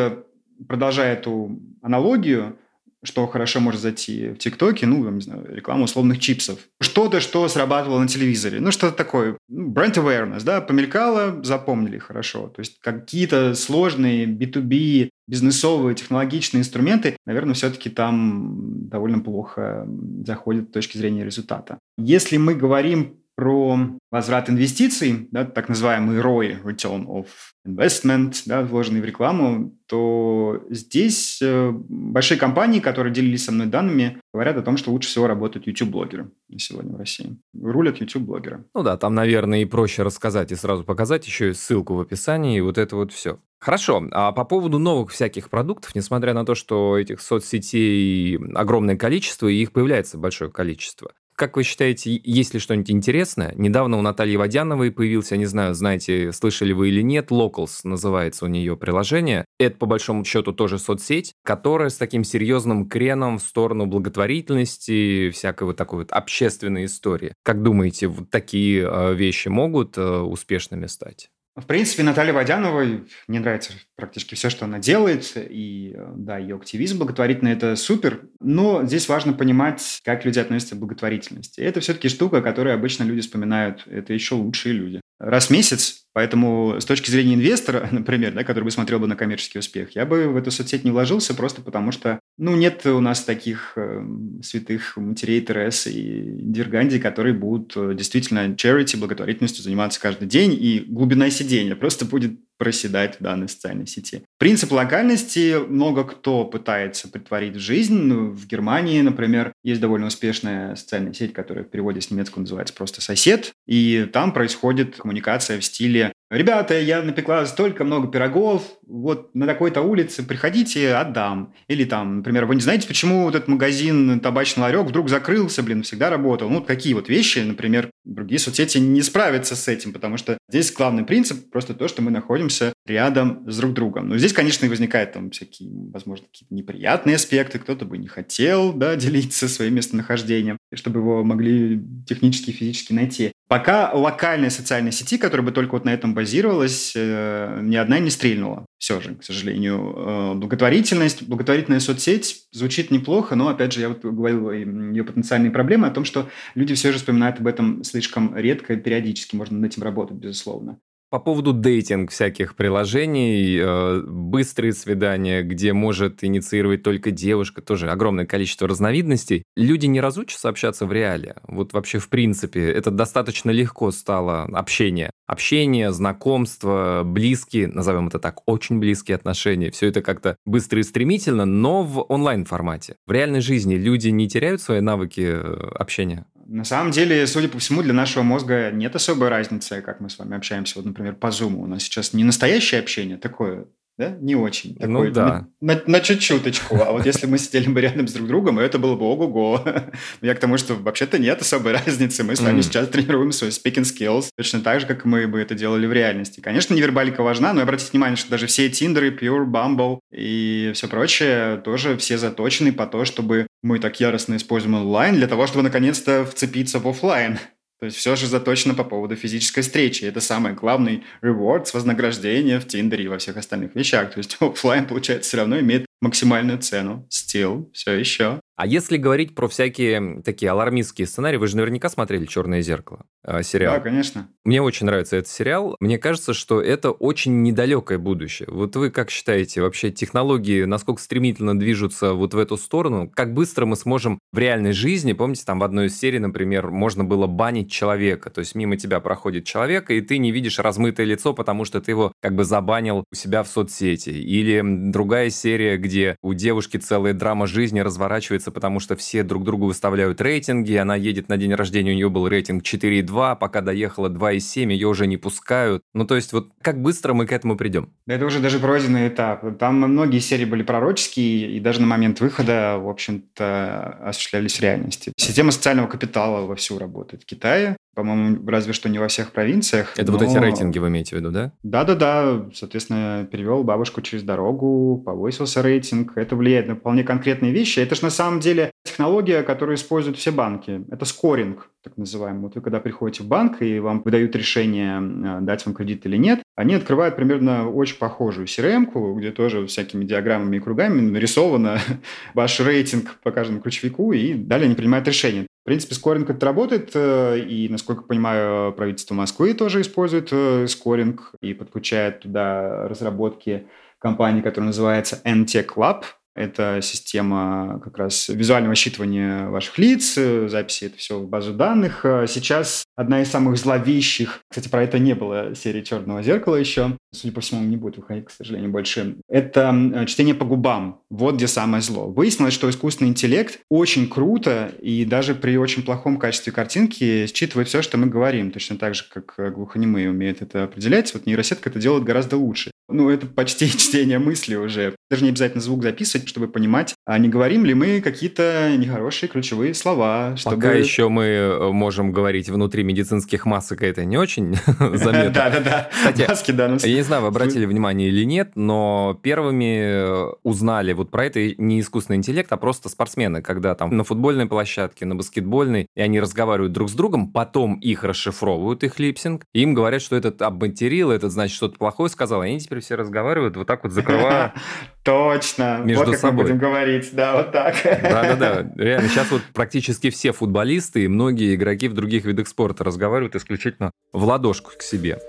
продолжая 0.68 1.14
эту 1.14 1.60
аналогию, 1.82 2.58
что 3.06 3.28
хорошо 3.28 3.60
может 3.60 3.82
зайти 3.82 4.30
в 4.30 4.38
ТикТоке, 4.38 4.86
ну, 4.86 5.10
не 5.10 5.22
знаю, 5.22 5.46
реклама 5.50 5.84
условных 5.84 6.20
чипсов. 6.20 6.60
Что-то, 6.82 7.20
что 7.20 7.48
срабатывало 7.48 8.00
на 8.00 8.08
телевизоре. 8.08 8.60
Ну, 8.60 8.72
что-то 8.72 8.96
такое. 8.96 9.38
Ну, 9.48 9.68
бренд 9.70 9.98
awareness, 9.98 10.44
да, 10.44 10.62
помелькало, 10.62 11.44
запомнили 11.44 11.98
хорошо. 11.98 12.48
То 12.48 12.60
есть 12.60 12.80
какие-то 12.82 13.56
сложные 13.56 14.26
B2B 14.26 15.10
бизнесовые, 15.28 15.96
технологичные 15.96 16.62
инструменты, 16.62 17.18
наверное, 17.26 17.56
все-таки 17.56 17.90
там 17.90 18.88
довольно 18.90 19.20
плохо 19.20 19.88
заходят 20.26 20.70
с 20.70 20.74
точки 20.74 20.98
зрения 20.98 21.26
результата. 21.26 21.80
Если 21.98 22.38
мы 22.38 22.54
говорим 22.54 23.18
про 23.36 23.80
возврат 24.12 24.50
инвестиций, 24.50 25.28
да, 25.32 25.44
так 25.46 25.70
называемый 25.70 26.20
ROI, 26.20 26.64
Return 26.64 27.06
of 27.06 27.28
Investment, 27.68 28.44
да, 28.46 28.62
вложенный 28.62 29.02
в 29.02 29.06
рекламу, 29.06 29.78
то 29.88 30.64
здесь 30.70 31.42
э, 31.42 31.72
большие 31.72 32.38
компании, 32.38 32.80
которые 32.80 33.14
делились 33.14 33.46
со 33.46 33.52
мной 33.52 33.68
данными, 33.68 34.22
говорят 34.34 34.58
о 34.58 34.62
том, 34.62 34.78
что 34.78 34.92
лучше 34.92 35.10
всего 35.10 35.28
работают 35.28 35.68
YouTube-блогеры 35.68 36.32
сегодня 36.58 36.94
в 36.94 36.98
России. 36.98 37.38
Рулят 37.54 37.98
YouTube-блогеры. 37.98 38.66
Ну 38.74 38.84
да, 38.84 38.98
там, 38.98 39.14
наверное, 39.14 39.62
и 39.62 39.66
проще 39.66 40.04
рассказать 40.04 40.52
и 40.52 40.56
сразу 40.56 40.84
показать, 40.84 41.28
еще 41.28 41.50
и 41.50 41.54
ссылку 41.54 41.96
в 41.96 42.02
описании, 42.02 42.58
и 42.58 42.62
вот 42.62 42.78
это 42.78 42.96
вот 42.96 43.12
все. 43.12 43.40
Хорошо, 43.60 44.08
а 44.12 44.32
по 44.32 44.46
поводу 44.46 44.80
новых 44.80 45.12
всяких 45.12 45.50
продуктов, 45.50 45.96
несмотря 45.96 46.34
на 46.34 46.46
то, 46.46 46.54
что 46.56 46.98
этих 46.98 47.20
соцсетей 47.20 48.38
огромное 48.54 48.96
количество, 48.96 49.48
и 49.48 49.56
их 49.56 49.72
появляется 49.72 50.18
большое 50.18 50.52
количество, 50.52 51.12
как 51.36 51.58
вы 51.58 51.64
считаете, 51.64 52.20
есть 52.24 52.54
ли 52.54 52.60
что-нибудь 52.60 52.92
интересное? 52.92 53.54
Недавно 53.56 53.98
у 53.98 54.02
Натальи 54.02 54.36
Водяновой 54.36 54.92
появился, 54.92 55.38
не 55.38 55.46
знаю, 55.46 55.74
знаете, 55.74 56.32
слышали 56.32 56.74
вы 56.74 56.90
или 56.90 57.02
нет, 57.02 57.32
Locals 57.32 57.82
называется 57.84 58.46
у 58.46 58.48
нее 58.48 58.78
приложение. 58.78 59.46
Это, 59.60 59.78
по 59.78 59.86
большому 59.86 60.24
счету, 60.26 60.54
тоже 60.54 60.80
соцсеть, 60.80 61.34
которая 61.44 61.90
с 61.90 61.98
таким 61.98 62.24
серьезным 62.24 62.88
креном 62.88 63.40
в 63.40 63.44
сторону 63.44 63.86
благотворительности, 63.86 65.30
всякой 65.32 65.66
вот 65.66 65.78
такой 65.78 66.00
вот 66.00 66.12
общественной 66.12 66.86
истории. 66.86 67.34
Как 67.44 67.62
думаете, 67.62 68.08
вот 68.08 68.30
такие 68.30 68.88
э, 68.88 69.14
вещи 69.14 69.50
могут 69.50 69.98
э, 69.98 70.20
успешными 70.20 70.88
стать? 70.88 71.30
В 71.56 71.66
принципе, 71.66 72.04
Наталье 72.04 72.34
Водяновой 72.34 73.06
мне 73.28 73.40
нравится 73.40 73.72
практически 73.96 74.36
все, 74.36 74.50
что 74.50 74.66
она 74.66 74.78
делает, 74.80 75.32
и 75.36 75.96
да, 76.16 76.38
ее 76.38 76.58
активизм 76.58 76.98
благотворительный– 76.98 77.52
это 77.54 77.78
супер, 77.78 78.28
но 78.42 78.86
здесь 78.86 79.08
важно 79.08 79.32
понимать, 79.32 80.02
как 80.04 80.26
люди 80.26 80.38
относятся 80.40 80.76
к 80.76 80.80
благотворительности. 80.80 81.62
Это 81.62 81.80
все-таки 81.80 82.10
штука, 82.10 82.42
которую 82.42 82.76
обычно 82.76 83.04
люди 83.04 83.22
вспоминают, 83.22 83.88
это 83.88 84.12
еще 84.12 84.36
лучшие 84.36 84.74
люди. 84.74 85.02
Раз 85.18 85.48
в 85.48 85.52
месяц 85.52 86.05
Поэтому 86.16 86.78
с 86.80 86.86
точки 86.86 87.12
зрения 87.12 87.36
инвестора, 87.36 87.90
например, 87.92 88.34
да, 88.34 88.46
который 88.46 88.64
бы 88.64 88.72
смотрел 88.72 89.00
бы 89.00 89.08
на 89.08 89.18
коммерческий 89.18 89.60
успех, 89.60 89.98
я 89.98 90.06
бы 90.06 90.30
в 90.30 90.38
эту 90.38 90.50
соцсеть 90.50 90.86
не 90.86 90.92
вложился 90.92 91.34
просто 91.36 91.62
потому, 91.62 91.92
что 91.92 92.22
ну, 92.38 92.56
нет 92.56 92.86
у 92.86 93.02
нас 93.02 93.22
таких 93.22 93.74
э, 93.76 94.02
святых 94.42 94.96
матерей 94.96 95.42
Терес 95.42 95.88
и 95.88 96.24
Дирганди, 96.40 97.00
которые 97.00 97.34
будут 97.34 97.74
э, 97.76 97.94
действительно 97.96 98.48
charity, 98.54 98.98
благотворительностью 98.98 99.62
заниматься 99.62 100.00
каждый 100.00 100.30
день, 100.30 100.54
и 100.58 100.86
глубина 100.88 101.30
сидения 101.30 101.76
просто 101.76 102.06
будет 102.06 102.40
проседать 102.58 103.20
в 103.20 103.24
данной 103.24 103.50
социальной 103.50 103.88
сети. 103.88 104.24
Принцип 104.38 104.72
локальности 104.72 105.58
много 105.68 106.04
кто 106.04 106.46
пытается 106.46 107.08
притворить 107.08 107.56
в 107.56 107.60
жизнь. 107.60 107.96
Ну, 107.96 108.30
в 108.32 108.48
Германии, 108.48 109.02
например, 109.02 109.54
есть 109.64 109.82
довольно 109.82 110.08
успешная 110.08 110.76
социальная 110.76 111.14
сеть, 111.14 111.34
которая 111.34 111.66
в 111.66 111.70
переводе 111.70 112.02
с 112.02 112.12
немецкого 112.12 112.42
называется 112.42 112.74
просто 112.74 113.02
«сосед», 113.02 113.54
и 113.68 114.08
там 114.12 114.34
происходит 114.34 114.96
коммуникация 114.98 115.60
в 115.60 115.66
стиле 115.66 116.14
Ребята, 116.36 116.78
я 116.78 117.02
напекла 117.02 117.46
столько 117.46 117.86
много 117.86 118.10
пирогов, 118.10 118.64
вот 118.86 119.34
на 119.34 119.46
такой-то 119.46 119.82
улице 119.82 120.22
приходите, 120.22 120.94
отдам. 120.94 121.54
Или 121.70 121.86
там, 121.86 122.18
например, 122.18 122.46
вы 122.46 122.56
не 122.56 122.62
знаете, 122.62 122.90
почему 122.90 123.24
вот 123.24 123.36
этот 123.36 123.48
магазин 123.48 124.20
табачный 124.20 124.64
ларек 124.64 124.86
вдруг 124.86 125.08
закрылся, 125.08 125.64
блин, 125.64 125.84
всегда 125.84 126.10
работал. 126.10 126.50
Ну, 126.50 126.62
какие 126.62 126.94
вот 126.94 127.08
вещи, 127.08 127.40
например, 127.40 127.90
другие 128.04 128.38
соцсети 128.38 128.80
не 128.80 129.02
справятся 129.02 129.56
с 129.56 129.70
этим, 129.70 129.94
потому 129.94 130.18
что 130.18 130.38
здесь 130.50 130.74
главный 130.74 131.06
принцип 131.06 131.50
просто 131.50 131.74
то, 131.74 131.88
что 131.88 132.02
мы 132.02 132.12
находимся 132.12 132.74
рядом 132.86 133.50
с 133.50 133.58
друг 133.58 133.74
другом. 133.74 134.10
Но 134.10 134.18
здесь, 134.18 134.34
конечно, 134.34 134.66
и 134.66 134.70
возникают 134.70 135.14
там 135.14 135.32
всякие, 135.32 135.70
возможно, 135.94 136.28
какие-то 136.28 136.54
неприятные 136.54 137.16
аспекты, 137.16 137.60
кто-то 137.60 137.86
бы 137.86 137.98
не 137.98 138.08
хотел, 138.08 138.74
да, 138.74 138.96
делиться 138.98 139.48
своим 139.48 139.76
местонахождением, 139.76 140.58
чтобы 140.74 141.00
его 141.00 141.24
могли 141.24 141.82
технически 142.06 142.52
физически 142.52 142.92
найти. 142.92 143.32
Пока 143.48 143.92
локальной 143.94 144.50
социальной 144.50 144.92
сети, 144.92 145.20
которая 145.20 145.46
бы 145.46 145.52
только 145.52 145.74
вот 145.74 145.86
на 145.86 145.94
этом 145.94 146.16
базировалась, 146.16 146.94
э, 146.96 147.60
ни 147.62 147.76
одна 147.76 148.00
не 148.00 148.10
стрельнула. 148.10 148.66
Все 148.80 149.00
же, 149.00 149.16
к 149.16 149.24
сожалению. 149.24 149.94
Э, 149.96 150.34
благотворительность, 150.34 151.24
благотворительная 151.24 151.80
соцсеть 151.80 152.48
звучит 152.52 152.90
неплохо, 152.90 153.36
но, 153.36 153.50
опять 153.50 153.72
же, 153.72 153.82
я 153.82 153.90
вот 153.90 154.04
говорил 154.04 154.50
о 154.50 154.56
ее 154.56 155.04
потенциальные 155.04 155.52
проблемы, 155.52 155.88
о 155.88 155.92
том, 155.92 156.06
что 156.06 156.28
люди 156.56 156.74
все 156.74 156.92
же 156.92 156.98
вспоминают 156.98 157.40
об 157.40 157.46
этом 157.46 157.84
слишком 157.84 158.36
редко 158.36 158.74
и 158.74 158.78
периодически. 158.78 159.36
Можно 159.36 159.60
над 159.60 159.72
этим 159.72 159.84
работать, 159.84 160.18
безусловно. 160.18 160.80
По 161.16 161.20
поводу 161.20 161.54
дейтинг 161.54 162.12
всяких 162.12 162.58
приложений, 162.58 163.58
э, 163.62 164.02
быстрые 164.06 164.74
свидания, 164.74 165.44
где 165.44 165.72
может 165.72 166.26
инициировать 166.26 166.84
только 166.84 167.10
девушка, 167.10 167.62
тоже 167.62 167.90
огромное 167.90 168.26
количество 168.26 168.68
разновидностей. 168.68 169.44
Люди 169.56 169.86
не 169.86 170.02
разучатся 170.02 170.50
общаться 170.50 170.86
в 170.86 170.92
реале. 170.92 171.38
Вот 171.48 171.72
вообще 171.72 172.00
в 172.00 172.10
принципе 172.10 172.70
это 172.70 172.92
достаточно 172.92 173.50
легко 173.50 173.92
стало 173.92 174.44
общение. 174.44 175.10
Общение, 175.26 175.94
знакомство, 175.94 177.04
близкие, 177.06 177.70
назовем 177.70 178.10
это 178.10 178.20
так, 178.20 178.42
очень 178.46 178.80
близкие 178.80 179.16
отношения. 179.16 179.72
Все 179.72 179.88
это 179.88 180.02
как-то 180.02 180.36
быстро 180.46 180.82
и 180.82 180.84
стремительно, 180.84 181.46
но 181.46 181.84
в 181.84 182.06
онлайн-формате. 182.12 182.98
В 183.08 183.14
реальной 183.14 183.40
жизни 183.40 183.76
люди 183.76 184.10
не 184.10 184.28
теряют 184.28 184.60
свои 184.62 184.82
навыки 184.82 185.22
э, 185.22 185.72
общения? 185.76 186.26
На 186.46 186.64
самом 186.64 186.92
деле, 186.92 187.26
судя 187.26 187.50
по 187.50 187.58
всему, 187.60 187.82
для 187.82 187.94
нашего 187.94 188.24
мозга 188.24 188.70
нет 188.72 188.96
особой 188.96 189.30
разницы, 189.30 189.82
как 189.82 190.00
мы 190.00 190.10
с 190.10 190.20
вами 190.20 190.38
общаемся. 190.38 190.78
Вот, 190.78 190.86
например, 190.86 191.16
по 191.16 191.28
Zoom. 191.28 191.56
У 191.56 191.66
нас 191.66 191.84
сейчас 191.84 192.14
не 192.14 192.24
настоящее 192.24 192.82
общение, 192.82 193.18
такое 193.18 193.68
да? 193.98 194.18
Не 194.20 194.36
очень. 194.36 194.76
Ну 194.80 194.80
такой, 194.80 195.08
ну 195.08 195.14
да. 195.14 195.48
На, 195.62 195.76
на, 195.76 195.82
на 195.88 196.00
чуть-чуточку. 196.02 196.76
А 196.76 196.92
вот 196.92 197.06
если 197.06 197.28
мы 197.28 197.38
сидели 197.38 197.70
бы 197.70 197.80
рядом 197.80 198.08
с 198.08 198.14
друг 198.14 198.28
другом, 198.28 198.60
это 198.60 198.78
было 198.78 198.96
бы 198.96 199.06
ого-го. 199.06 199.64
Я 200.22 200.36
к 200.36 200.40
тому, 200.40 200.58
что 200.58 200.76
вообще-то 200.76 201.18
нет 201.18 201.42
особой 201.42 201.74
разницы. 201.86 202.24
Мы 202.24 202.36
с 202.36 202.42
вами 202.42 202.60
mm. 202.60 202.64
сейчас 202.64 202.90
тренируем 202.90 203.32
свой 203.32 203.52
speaking 203.52 203.84
skills 203.84 204.28
точно 204.38 204.62
так 204.62 204.82
же, 204.82 204.88
как 204.88 205.06
мы 205.06 205.28
бы 205.28 205.40
это 205.40 205.56
делали 205.56 205.86
в 205.86 205.94
реальности. 205.94 206.42
Конечно, 206.42 206.74
невербалика 206.74 207.24
важна, 207.24 207.54
но 207.54 207.62
обратите 207.62 207.92
внимание, 207.92 208.18
что 208.18 208.30
даже 208.30 208.48
все 208.48 208.70
Тиндеры, 208.70 209.12
Pure, 209.12 209.46
Bumble 209.46 210.00
и 210.12 210.72
все 210.74 210.88
прочее 210.88 211.58
тоже 211.64 211.98
все 211.98 212.18
заточены 212.18 212.74
по 212.74 212.88
то, 212.88 213.06
чтобы 213.06 213.48
мы 213.64 213.80
так 213.80 214.00
яростно 214.00 214.36
используем 214.36 214.76
онлайн 214.76 215.16
для 215.16 215.28
того, 215.28 215.48
чтобы 215.48 215.64
наконец-то 215.64 216.26
вцепиться 216.26 216.80
в 216.80 216.88
офлайн. 216.88 217.40
То 217.80 217.88
есть 217.88 217.98
все 217.98 218.16
же 218.16 218.28
заточено 218.28 218.74
по 218.74 218.84
поводу 218.84 219.16
физической 219.16 219.62
встречи. 219.62 220.06
Это 220.06 220.22
самый 220.22 220.54
главный 220.54 221.04
reward, 221.22 221.70
вознаграждение 221.74 222.60
в 222.60 222.68
Тиндере 222.68 223.06
и 223.06 223.08
во 223.08 223.18
всех 223.18 223.38
остальных 223.38 223.76
вещах. 223.76 224.14
То 224.14 224.20
есть 224.20 224.38
офлайн, 224.40 224.88
получается, 224.88 225.28
все 225.28 225.38
равно 225.38 225.60
имеет 225.60 225.86
максимальную 226.02 226.60
цену. 226.60 227.08
Still, 227.10 227.72
все 227.74 227.94
еще. 227.94 228.40
А 228.58 228.66
если 228.66 228.96
говорить 228.96 229.36
про 229.36 229.50
всякие 229.50 230.22
такие 230.24 230.50
алармистские 230.50 231.08
сценарии, 231.08 231.36
вы 231.36 231.48
же 231.48 231.58
наверняка 231.58 231.90
смотрели 231.90 232.26
«Черное 232.26 232.62
зеркало» 232.62 233.06
э, 233.26 233.44
сериал. 233.44 233.76
Да, 233.76 233.82
конечно. 233.82 234.30
Мне 234.46 234.62
очень 234.62 234.86
нравится 234.86 235.18
этот 235.18 235.30
сериал. 235.30 235.76
Мне 235.82 235.98
кажется, 235.98 236.34
что 236.34 236.62
это 236.62 236.92
очень 236.92 237.42
недалекое 237.42 237.98
будущее. 237.98 238.48
Вот 238.50 238.78
вы 238.78 238.92
как 238.92 239.10
считаете, 239.10 239.62
вообще 239.62 239.92
технологии 239.92 240.64
насколько 240.64 241.02
стремительно 241.02 241.58
движутся 241.60 242.14
вот 242.14 242.34
в 242.34 242.38
эту 242.38 242.56
сторону? 242.56 243.12
Как 243.14 243.34
быстро 243.34 243.66
мы 243.66 243.76
сможем 243.76 244.20
в 244.32 244.38
реальной 244.38 244.72
жизни, 244.72 245.12
помните, 245.12 245.44
там 245.46 245.60
в 245.60 245.64
одной 245.64 245.88
из 245.88 246.00
серий, 246.00 246.20
например, 246.20 246.70
можно 246.70 247.04
было 247.04 247.28
банить 247.28 247.70
человека, 247.70 248.30
то 248.30 248.40
есть 248.40 248.56
мимо 248.56 248.78
тебя 248.78 249.02
проходит 249.02 249.44
человек, 249.44 249.92
и 249.92 250.00
ты 250.00 250.18
не 250.18 250.32
видишь 250.32 250.60
размытое 250.60 251.06
лицо, 251.06 251.34
потому 251.34 251.66
что 251.66 251.82
ты 251.82 251.92
его 251.92 252.14
как 252.22 252.36
бы 252.36 252.46
забанил 252.46 253.04
у 253.12 253.16
себя 253.16 253.44
в 253.44 253.50
соцсети. 253.50 254.12
Или 254.12 254.62
другая 254.64 255.30
серия, 255.30 255.78
где 255.86 256.18
у 256.22 256.34
девушки 256.34 256.78
целая 256.78 257.14
драма 257.14 257.48
жизни 257.48 257.80
разворачивается 257.80 258.52
потому 258.52 258.80
что 258.80 258.96
все 258.96 259.24
друг 259.24 259.44
другу 259.44 259.66
выставляют 259.68 260.22
рейтинги. 260.22 260.74
Она 260.76 260.96
едет 260.96 261.30
на 261.30 261.38
день 261.38 261.54
рождения, 261.54 261.92
у 261.92 261.96
нее 261.96 262.10
был 262.10 262.28
рейтинг 262.28 262.64
4,2, 262.64 263.38
пока 263.38 263.62
доехала 263.62 264.10
2,7, 264.10 264.72
ее 264.72 264.88
уже 264.88 265.08
не 265.08 265.18
пускают. 265.18 265.84
Ну, 265.94 266.06
то 266.06 266.16
есть 266.16 266.34
вот 266.34 266.50
как 266.62 266.82
быстро 266.82 267.14
мы 267.14 267.26
к 267.26 267.32
этому 267.32 267.58
придем? 267.58 267.90
Это 268.08 268.26
уже 268.26 268.40
даже 268.40 268.60
пройденный 268.60 269.10
этап. 269.10 269.58
Там 269.60 269.76
многие 269.76 270.20
серии 270.20 270.46
были 270.46 270.64
пророческие, 270.64 271.52
и 271.52 271.60
даже 271.60 271.82
на 271.82 271.88
момент 271.88 272.22
выхода, 272.22 272.78
в 272.80 272.90
общем-то, 272.90 274.00
осуществлялись 274.04 274.58
в 274.58 274.62
реальности. 274.62 275.12
Система 275.18 275.52
социального 275.52 275.88
капитала 275.88 276.46
вовсю 276.46 276.80
работает 276.80 277.24
в 277.24 277.26
Китае. 277.26 277.78
По-моему, 277.96 278.46
разве 278.48 278.74
что 278.74 278.90
не 278.90 279.00
во 279.00 279.08
всех 279.08 279.32
провинциях. 279.32 279.94
Это 279.98 280.12
но... 280.12 280.18
вот 280.18 280.28
эти 280.28 280.38
рейтинги 280.38 280.80
вы 280.80 280.90
имеете 280.90 281.16
в 281.16 281.20
виду, 281.20 281.32
да? 281.32 281.54
Да-да-да. 281.64 282.46
Соответственно, 282.54 283.28
перевел 283.32 283.64
бабушку 283.64 284.02
через 284.02 284.24
дорогу, 284.24 285.02
повысился 285.06 285.62
рейтинг. 285.62 286.18
Это 286.18 286.36
влияет 286.36 286.68
на 286.68 286.76
вполне 286.76 287.04
конкретные 287.04 287.52
вещи. 287.54 287.80
Это 287.80 287.96
же 287.96 288.04
на 288.04 288.10
самом 288.10 288.42
деле 288.42 288.72
технология, 288.84 289.44
которую 289.44 289.76
используют 289.76 290.18
все 290.18 290.32
банки. 290.32 290.84
Это 290.92 291.06
скоринг, 291.06 291.70
так 291.84 291.98
называемый. 291.98 292.44
Вот 292.44 292.56
вы 292.56 292.62
когда 292.62 292.80
приходите 292.80 293.24
в 293.24 293.28
банк 293.28 293.62
и 293.62 293.80
вам 293.80 294.02
выдают 294.04 294.36
решение, 294.36 295.00
э, 295.00 295.42
дать 295.42 295.66
вам 295.66 295.74
кредит 295.74 296.06
или 296.06 296.18
нет, 296.18 296.42
они 296.56 296.74
открывают 296.74 297.16
примерно 297.16 297.70
очень 297.70 297.98
похожую 297.98 298.48
crm 298.48 299.16
где 299.16 299.32
тоже 299.32 299.66
всякими 299.68 300.04
диаграммами 300.04 300.58
и 300.58 300.60
кругами 300.60 301.02
нарисовано 301.02 301.80
ваш 302.34 302.60
рейтинг 302.60 303.18
по 303.24 303.32
каждому 303.32 303.62
ключевику, 303.62 304.14
и 304.14 304.34
далее 304.34 304.66
они 304.66 304.76
принимают 304.76 305.08
решение. 305.08 305.48
В 305.66 305.68
принципе, 305.68 305.96
скоринг 305.96 306.30
это 306.30 306.46
работает, 306.46 306.92
э, 306.94 307.40
и, 307.40 307.68
насколько 307.70 308.04
понимаю, 308.04 308.72
правительство 308.72 309.16
Москвы 309.16 309.56
тоже 309.56 309.82
использует 309.82 310.30
э, 310.32 310.68
скоринг 310.68 311.32
и 311.42 311.56
подключает 311.56 312.20
туда 312.20 312.88
разработки 312.88 313.66
компании, 313.98 314.42
которая 314.42 314.68
называется 314.68 315.20
NTech 315.26 315.70
Lab. 315.76 316.04
Это 316.36 316.80
система 316.82 317.80
как 317.84 317.98
раз 317.98 318.30
визуального 318.30 318.74
считывания 318.74 319.50
ваших 319.50 319.78
лиц, 319.78 320.16
э, 320.18 320.48
записи 320.50 320.86
это 320.86 320.98
все 320.98 321.20
в 321.20 321.30
базу 321.30 321.54
данных. 321.54 322.02
Сейчас 322.28 322.84
одна 322.96 323.22
из 323.22 323.30
самых 323.30 323.58
зловещих, 323.58 324.42
кстати, 324.50 324.68
про 324.68 324.84
это 324.84 325.00
не 325.00 325.16
было 325.16 325.56
серии 325.56 325.82
«Черного 325.82 326.22
зеркала» 326.22 326.58
еще, 326.58 326.98
судя 327.14 327.34
по 327.34 327.42
всему, 327.42 327.64
не 327.64 327.78
будет 327.78 327.98
выходить, 327.98 328.26
к 328.26 328.32
сожалению, 328.32 328.72
больше. 328.72 329.16
Это 329.30 330.06
чтение 330.08 330.36
по 330.36 330.46
губам. 330.46 331.02
Вот 331.10 331.36
где 331.36 331.48
самое 331.48 331.82
зло. 331.82 332.08
Выяснилось, 332.08 332.54
что 332.54 332.70
искусственный 332.70 333.10
интеллект 333.10 333.60
очень 333.70 334.08
круто 334.10 334.74
и 334.82 335.06
даже 335.06 335.36
при 335.36 335.58
очень 335.58 335.84
плохом 335.84 336.18
качестве 336.18 336.52
картинки 336.52 337.28
считывает 337.28 337.68
все, 337.68 337.82
что 337.82 337.98
мы 337.98 338.08
говорим. 338.08 338.52
Точно 338.52 338.78
так 338.78 338.96
же, 338.96 339.06
как 339.10 339.54
глухонемые 339.54 340.10
умеют 340.10 340.42
это 340.42 340.64
определять. 340.64 341.14
Вот 341.14 341.26
нейросетка 341.26 341.70
это 341.70 341.80
делает 341.80 342.04
гораздо 342.04 342.38
лучше. 342.38 342.72
Ну, 342.88 343.10
это 343.10 343.26
почти 343.26 343.70
чтение 343.78 344.20
мысли 344.20 344.56
уже. 344.56 344.96
Даже 345.10 345.24
не 345.24 345.30
обязательно 345.30 345.62
звук 345.62 345.84
записывать, 345.84 346.25
чтобы 346.28 346.48
понимать, 346.48 346.96
а 347.06 347.18
не 347.18 347.30
говорим 347.30 347.66
ли 347.66 347.74
мы 347.74 348.02
какие-то 348.02 348.76
нехорошие 348.78 349.30
ключевые 349.30 349.74
слова. 349.74 350.36
Чтобы... 350.38 350.56
Пока 350.58 350.74
еще 350.74 351.10
мы 351.10 351.24
э, 351.24 351.72
можем 351.72 352.12
говорить 352.12 352.50
внутри 352.50 352.84
медицинских 352.84 353.46
масок, 353.46 353.84
это 353.84 354.06
не 354.06 354.18
очень 354.18 354.56
заметно. 354.80 355.32
Да-да-да, 355.32 355.90
маски, 356.28 356.52
да. 356.52 356.68
Ну, 356.68 356.78
я 356.82 356.96
не 356.96 357.02
знаю, 357.02 357.22
вы 357.22 357.28
обратили 357.30 357.66
внимание 357.66 358.10
или 358.10 358.24
нет, 358.24 358.52
но 358.56 359.20
первыми 359.22 359.80
э, 359.80 360.34
узнали 360.44 360.94
вот 360.94 361.12
про 361.12 361.26
это 361.26 361.56
не 361.58 361.80
искусственный 361.80 362.18
интеллект, 362.18 362.52
а 362.52 362.58
просто 362.58 362.90
спортсмены, 362.90 363.42
когда 363.42 363.76
там 363.76 363.96
на 363.96 364.04
футбольной 364.04 364.46
площадке, 364.46 365.06
на 365.06 365.16
баскетбольной, 365.16 365.88
и 365.96 366.02
они 366.02 366.20
разговаривают 366.20 366.74
друг 366.74 366.90
с 366.90 366.94
другом, 366.94 367.32
потом 367.32 367.76
их 367.76 368.04
расшифровывают, 368.04 368.84
их 368.84 369.00
липсинг, 369.00 369.46
им 369.54 369.74
говорят, 369.74 370.02
что 370.02 370.16
этот 370.16 370.42
обматерил, 370.42 371.12
этот, 371.12 371.32
значит, 371.32 371.56
что-то 371.56 371.78
плохое 371.78 372.10
сказал, 372.10 372.44
и 372.44 372.48
они 372.48 372.60
теперь 372.60 372.80
все 372.80 372.96
разговаривают 372.96 373.58
вот 373.58 373.68
так 373.68 373.84
вот 373.84 373.94
закрывая 373.94 374.54
Точно. 375.06 375.82
Между 375.84 376.04
вот 376.04 376.12
как 376.12 376.20
собой. 376.20 376.38
мы 376.38 376.44
будем 376.44 376.58
говорить, 376.58 377.10
да, 377.14 377.38
вот 377.38 377.52
так. 377.52 377.76
Да-да-да. 377.84 378.72
Реально, 378.76 379.08
сейчас 379.08 379.30
вот 379.30 379.44
практически 379.54 380.10
все 380.10 380.32
футболисты 380.32 381.04
и 381.04 381.08
многие 381.08 381.54
игроки 381.54 381.88
в 381.88 381.94
других 381.94 382.26
видах 382.26 382.48
спорта 382.48 382.84
разговаривают 382.84 383.36
исключительно 383.36 383.92
в 384.14 384.24
ладошку 384.24 384.72
к 384.76 384.82
себе. 384.82 385.20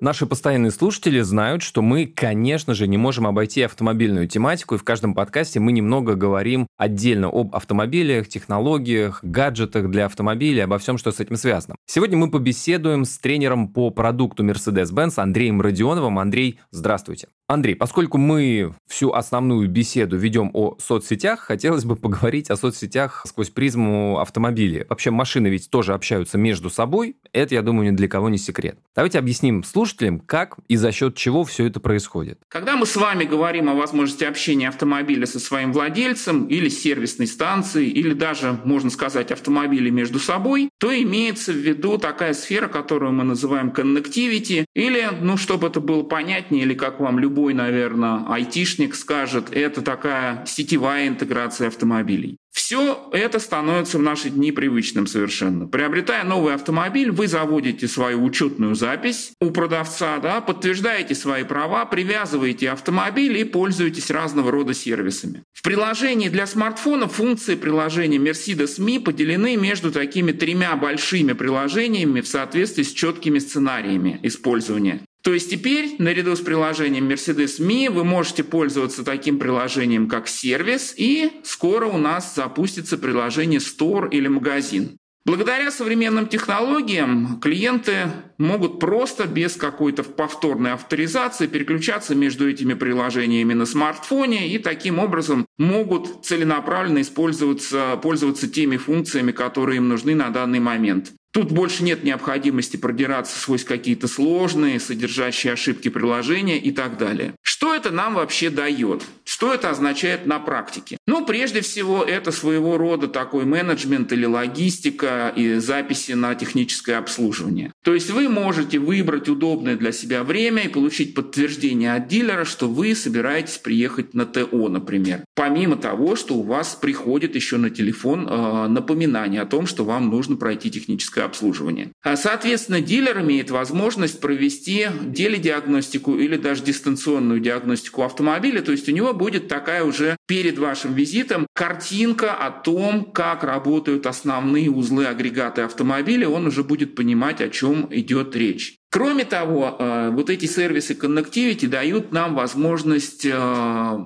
Наши 0.00 0.26
постоянные 0.26 0.70
слушатели 0.70 1.20
знают, 1.20 1.62
что 1.62 1.80
мы, 1.80 2.06
конечно 2.06 2.74
же, 2.74 2.88
не 2.88 2.96
можем 2.96 3.26
обойти 3.26 3.62
автомобильную 3.62 4.28
тематику, 4.28 4.74
и 4.74 4.78
в 4.78 4.84
каждом 4.84 5.14
подкасте 5.14 5.60
мы 5.60 5.72
немного 5.72 6.14
говорим 6.14 6.66
отдельно 6.76 7.28
об 7.28 7.54
автомобилях, 7.54 8.28
технологиях, 8.28 9.20
гаджетах 9.22 9.88
для 9.90 10.06
автомобиля, 10.06 10.64
обо 10.64 10.78
всем, 10.78 10.98
что 10.98 11.12
с 11.12 11.20
этим 11.20 11.36
связано. 11.36 11.76
Сегодня 11.86 12.18
мы 12.18 12.30
побеседуем 12.30 13.04
с 13.04 13.18
тренером 13.18 13.68
по 13.68 13.90
продукту 13.90 14.44
Mercedes-Benz 14.44 15.18
Андреем 15.18 15.60
Родионовым. 15.60 16.18
Андрей, 16.18 16.58
здравствуйте. 16.70 17.28
Андрей, 17.46 17.74
поскольку 17.74 18.16
мы 18.16 18.72
всю 18.88 19.12
основную 19.12 19.68
беседу 19.68 20.16
ведем 20.16 20.50
о 20.54 20.76
соцсетях, 20.80 21.40
хотелось 21.40 21.84
бы 21.84 21.94
поговорить 21.94 22.48
о 22.48 22.56
соцсетях 22.56 23.22
сквозь 23.26 23.50
призму 23.50 24.18
автомобиля. 24.18 24.86
Вообще 24.88 25.10
машины 25.10 25.48
ведь 25.48 25.68
тоже 25.68 25.92
общаются 25.92 26.38
между 26.38 26.70
собой, 26.70 27.16
это, 27.34 27.54
я 27.54 27.60
думаю, 27.60 27.92
ни 27.92 27.96
для 27.96 28.08
кого 28.08 28.30
не 28.30 28.38
секрет. 28.38 28.78
Давайте 28.94 29.18
объясним 29.18 29.62
слушателям, 29.62 30.20
как 30.20 30.56
и 30.68 30.76
за 30.76 30.90
счет 30.90 31.16
чего 31.16 31.44
все 31.44 31.66
это 31.66 31.80
происходит. 31.80 32.38
Когда 32.48 32.76
мы 32.76 32.86
с 32.86 32.96
вами 32.96 33.24
говорим 33.24 33.68
о 33.68 33.74
возможности 33.74 34.24
общения 34.24 34.68
автомобиля 34.68 35.26
со 35.26 35.38
своим 35.38 35.72
владельцем 35.74 36.46
или 36.46 36.70
сервисной 36.70 37.26
станцией, 37.26 37.90
или 37.90 38.14
даже, 38.14 38.58
можно 38.64 38.88
сказать, 38.88 39.30
автомобиля 39.32 39.90
между 39.90 40.18
собой, 40.18 40.70
то 40.78 40.90
имеется 40.96 41.52
в 41.52 41.56
виду 41.56 41.98
такая 41.98 42.32
сфера, 42.32 42.68
которую 42.68 43.12
мы 43.12 43.24
называем 43.24 43.68
connectivity, 43.68 44.64
или, 44.74 45.10
ну, 45.20 45.36
чтобы 45.36 45.66
это 45.66 45.80
было 45.80 46.04
понятнее, 46.04 46.62
или 46.62 46.72
как 46.72 47.00
вам 47.00 47.18
любой 47.18 47.33
любой, 47.34 47.52
наверное, 47.52 48.24
айтишник 48.28 48.94
скажет, 48.94 49.48
это 49.50 49.82
такая 49.82 50.44
сетевая 50.46 51.08
интеграция 51.08 51.66
автомобилей. 51.66 52.36
Все 52.52 53.10
это 53.12 53.40
становится 53.40 53.98
в 53.98 54.02
наши 54.02 54.30
дни 54.30 54.52
привычным 54.52 55.08
совершенно. 55.08 55.66
Приобретая 55.66 56.22
новый 56.22 56.54
автомобиль, 56.54 57.10
вы 57.10 57.26
заводите 57.26 57.88
свою 57.88 58.22
учетную 58.22 58.76
запись 58.76 59.32
у 59.40 59.50
продавца, 59.50 60.18
да, 60.18 60.40
подтверждаете 60.40 61.16
свои 61.16 61.42
права, 61.42 61.84
привязываете 61.86 62.70
автомобиль 62.70 63.36
и 63.36 63.42
пользуетесь 63.42 64.12
разного 64.12 64.52
рода 64.52 64.72
сервисами. 64.72 65.42
В 65.52 65.62
приложении 65.64 66.28
для 66.28 66.46
смартфона 66.46 67.08
функции 67.08 67.56
приложения 67.56 68.18
Mercedes 68.18 68.78
Me 68.78 69.00
поделены 69.00 69.56
между 69.56 69.90
такими 69.90 70.30
тремя 70.30 70.76
большими 70.76 71.32
приложениями 71.32 72.20
в 72.20 72.28
соответствии 72.28 72.84
с 72.84 72.92
четкими 72.92 73.40
сценариями 73.40 74.20
использования. 74.22 75.00
То 75.24 75.32
есть 75.32 75.50
теперь 75.50 75.96
наряду 75.98 76.36
с 76.36 76.40
приложением 76.40 77.08
Mercedes 77.08 77.58
Me 77.58 77.90
вы 77.90 78.04
можете 78.04 78.44
пользоваться 78.44 79.02
таким 79.04 79.38
приложением, 79.38 80.06
как 80.06 80.28
сервис, 80.28 80.92
и 80.98 81.32
скоро 81.44 81.86
у 81.86 81.96
нас 81.96 82.34
запустится 82.34 82.98
приложение 82.98 83.58
Store 83.58 84.06
или 84.10 84.28
магазин. 84.28 84.98
Благодаря 85.24 85.70
современным 85.70 86.26
технологиям 86.26 87.40
клиенты 87.40 88.10
могут 88.36 88.78
просто 88.78 89.24
без 89.26 89.56
какой-то 89.56 90.02
повторной 90.02 90.72
авторизации 90.72 91.46
переключаться 91.46 92.14
между 92.14 92.46
этими 92.46 92.74
приложениями 92.74 93.54
на 93.54 93.64
смартфоне 93.64 94.48
и 94.48 94.58
таким 94.58 94.98
образом 94.98 95.46
могут 95.56 96.26
целенаправленно 96.26 97.00
использоваться, 97.00 97.98
пользоваться 98.02 98.46
теми 98.46 98.76
функциями, 98.76 99.32
которые 99.32 99.78
им 99.78 99.88
нужны 99.88 100.14
на 100.14 100.28
данный 100.28 100.60
момент. 100.60 101.14
Тут 101.34 101.50
больше 101.50 101.82
нет 101.82 102.04
необходимости 102.04 102.76
продираться 102.76 103.36
сквозь 103.40 103.64
какие-то 103.64 104.06
сложные, 104.06 104.78
содержащие 104.78 105.54
ошибки 105.54 105.88
приложения 105.88 106.58
и 106.60 106.70
так 106.70 106.96
далее. 106.96 107.34
Что 107.42 107.74
это 107.74 107.90
нам 107.90 108.14
вообще 108.14 108.50
дает? 108.50 109.02
Что 109.24 109.52
это 109.52 109.70
означает 109.70 110.26
на 110.26 110.38
практике? 110.38 110.96
Ну, 111.08 111.26
прежде 111.26 111.60
всего, 111.60 112.04
это 112.04 112.30
своего 112.30 112.78
рода 112.78 113.08
такой 113.08 113.46
менеджмент 113.46 114.12
или 114.12 114.26
логистика 114.26 115.32
и 115.34 115.56
записи 115.56 116.12
на 116.12 116.36
техническое 116.36 116.98
обслуживание. 116.98 117.72
То 117.82 117.94
есть 117.94 118.10
вы 118.10 118.28
можете 118.28 118.78
выбрать 118.78 119.28
удобное 119.28 119.74
для 119.74 119.90
себя 119.90 120.22
время 120.22 120.62
и 120.62 120.68
получить 120.68 121.14
подтверждение 121.14 121.94
от 121.94 122.06
дилера, 122.06 122.44
что 122.44 122.68
вы 122.68 122.94
собираетесь 122.94 123.58
приехать 123.58 124.14
на 124.14 124.24
ТО, 124.24 124.68
например. 124.68 125.24
Помимо 125.34 125.74
того, 125.74 126.14
что 126.14 126.34
у 126.34 126.42
вас 126.42 126.78
приходит 126.80 127.34
еще 127.34 127.56
на 127.56 127.70
телефон 127.70 128.28
э, 128.28 128.68
напоминание 128.68 129.40
о 129.40 129.46
том, 129.46 129.66
что 129.66 129.84
вам 129.84 130.10
нужно 130.10 130.36
пройти 130.36 130.70
техническое 130.70 131.23
обслуживание. 131.24 131.92
А, 132.02 132.16
соответственно, 132.16 132.80
дилер 132.80 133.20
имеет 133.20 133.50
возможность 133.50 134.20
провести 134.20 134.86
теледиагностику 135.14 136.16
или 136.16 136.36
даже 136.36 136.62
дистанционную 136.62 137.40
диагностику 137.40 138.02
автомобиля, 138.02 138.60
то 138.60 138.72
есть 138.72 138.88
у 138.88 138.92
него 138.92 139.12
будет 139.12 139.48
такая 139.48 139.84
уже 139.84 140.16
перед 140.26 140.58
вашим 140.58 140.94
визитом 140.94 141.46
картинка 141.54 142.34
о 142.34 142.50
том, 142.50 143.04
как 143.04 143.44
работают 143.44 144.06
основные 144.06 144.70
узлы 144.70 145.06
агрегаты 145.06 145.62
автомобиля, 145.62 146.28
он 146.28 146.46
уже 146.46 146.64
будет 146.64 146.94
понимать, 146.94 147.40
о 147.40 147.48
чем 147.48 147.88
идет 147.90 148.36
речь. 148.36 148.76
Кроме 148.90 149.24
того, 149.24 149.76
э, 149.76 150.10
вот 150.12 150.30
эти 150.30 150.46
сервисы 150.46 150.94
Connectivity 150.94 151.66
дают 151.66 152.12
нам 152.12 152.36
возможность 152.36 153.26
э, 153.26 153.98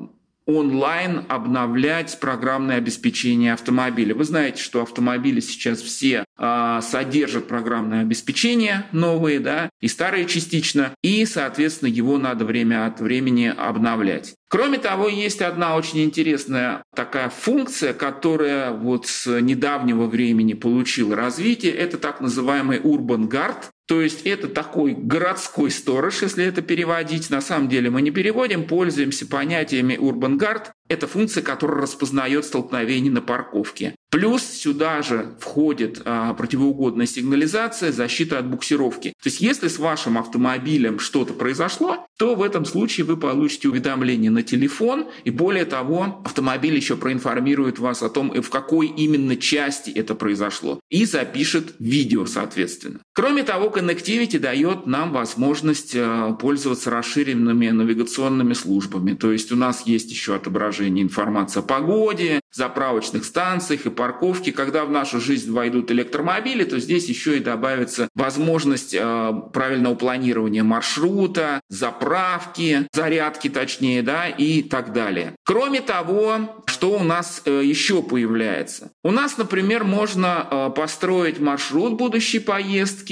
онлайн 0.49 1.27
обновлять 1.29 2.19
программное 2.21 2.79
обеспечение 2.79 3.53
автомобиля. 3.53 4.15
Вы 4.15 4.25
знаете, 4.25 4.63
что 4.63 4.81
автомобили 4.81 5.41
сейчас 5.41 5.81
все 5.83 6.25
э, 6.39 6.81
содержат 6.83 7.47
программное 7.47 8.01
обеспечение 8.01 8.87
новые, 8.93 9.41
да, 9.41 9.69
и 9.81 9.89
старые 9.89 10.25
частично, 10.25 10.95
и, 11.03 11.27
соответственно, 11.27 11.91
его 11.91 12.17
надо 12.17 12.47
время 12.47 12.87
от 12.87 12.99
времени 13.01 13.53
обновлять. 13.55 14.35
Кроме 14.51 14.79
того, 14.79 15.09
есть 15.09 15.43
одна 15.43 15.77
очень 15.77 16.03
интересная 16.05 16.83
такая 16.95 17.29
функция, 17.29 17.93
которая 17.93 18.73
вот 18.73 19.07
с 19.07 19.41
недавнего 19.41 20.07
времени 20.07 20.55
получила 20.55 21.15
развитие. 21.15 21.73
Это 21.73 21.99
так 21.99 22.23
называемый 22.23 22.79
Urban 22.79 23.29
Guard. 23.29 23.67
То 23.87 24.01
есть 24.01 24.23
это 24.23 24.49
такой 24.49 24.93
городской 24.93 25.71
сторож, 25.71 26.23
если 26.23 26.45
это 26.45 26.63
переводить. 26.63 27.29
На 27.31 27.41
самом 27.43 27.69
деле 27.69 27.91
мы 27.91 28.01
не 28.01 28.11
переводим, 28.11 28.65
пользуемся 28.65 29.27
понятиями 29.27 29.95
Urban 29.95 30.39
Guard. 30.39 30.69
Это 30.89 31.07
функция, 31.07 31.43
которая 31.43 31.83
распознает 31.83 32.45
столкновение 32.45 33.13
на 33.13 33.21
парковке. 33.21 33.95
Плюс 34.11 34.43
сюда 34.43 35.03
же 35.03 35.37
входит 35.39 36.01
а, 36.05 36.33
противоугодная 36.33 37.07
сигнализация, 37.07 37.93
защита 37.93 38.39
от 38.39 38.49
буксировки. 38.49 39.11
То 39.23 39.29
есть 39.29 39.41
если 39.41 39.69
с 39.69 39.79
вашим 39.79 40.17
автомобилем 40.17 40.99
что-то 40.99 41.35
произошло, 41.35 42.07
то 42.19 42.35
в 42.35 42.43
этом 42.43 42.65
случае 42.65 43.05
вы 43.05 43.19
получите 43.19 43.69
уведомление 43.69 44.31
на 44.31 44.43
телефон, 44.43 45.09
и 45.25 45.31
более 45.31 45.67
того, 45.67 46.23
автомобиль 46.25 46.75
еще 46.75 46.97
проинформирует 46.97 47.79
вас 47.79 48.03
о 48.03 48.09
том, 48.09 48.31
в 48.31 48.49
какой 48.49 48.87
именно 48.87 49.37
части 49.37 49.91
это 49.91 50.15
произошло, 50.15 50.81
и 50.89 51.05
запишет 51.05 51.75
видео, 51.79 52.25
соответственно. 52.25 53.01
Кроме 53.19 53.43
того, 53.43 53.67
Connectivity 53.67 54.39
дает 54.39 54.87
нам 54.87 55.13
возможность 55.13 55.93
а, 55.97 56.35
пользоваться 56.35 56.89
расширенными 56.91 57.69
навигационными 57.71 58.53
службами. 58.53 59.13
То 59.15 59.33
есть 59.33 59.51
у 59.51 59.57
нас 59.57 59.83
есть 59.87 60.13
еще 60.13 60.37
отображение 60.37 61.03
информации 61.03 61.59
о 61.59 61.63
погоде, 61.65 62.41
заправочных 62.53 63.25
станциях 63.25 63.87
и 63.87 63.91
парковке. 63.91 64.53
Когда 64.53 64.85
в 64.85 64.93
нашу 64.93 65.21
жизнь 65.21 65.51
войдут 65.51 65.91
электромобили, 65.91 66.63
то 66.63 66.79
здесь 66.79 67.09
еще 67.09 67.39
и 67.39 67.41
добавится 67.41 68.09
возможность 68.15 68.95
э, 68.95 69.33
правильного 69.53 69.97
планирования 69.97 70.63
маршрута, 70.63 71.61
заправки, 71.69 72.87
зарядки 72.93 73.51
точнее, 73.51 74.03
да, 74.03 74.29
и 74.29 74.63
так 74.63 74.93
далее. 74.93 75.35
Кроме 75.45 75.81
того, 75.81 76.63
что 76.67 76.97
у 76.97 77.03
нас 77.03 77.43
э, 77.47 77.63
еще 77.65 78.01
появляется? 78.01 78.93
У 79.03 79.11
нас, 79.11 79.39
например, 79.39 79.83
можно 79.83 80.47
э, 80.49 80.71
построить 80.77 81.41
маршрут 81.41 81.95
будущей 81.95 82.39
поездки 82.39 83.08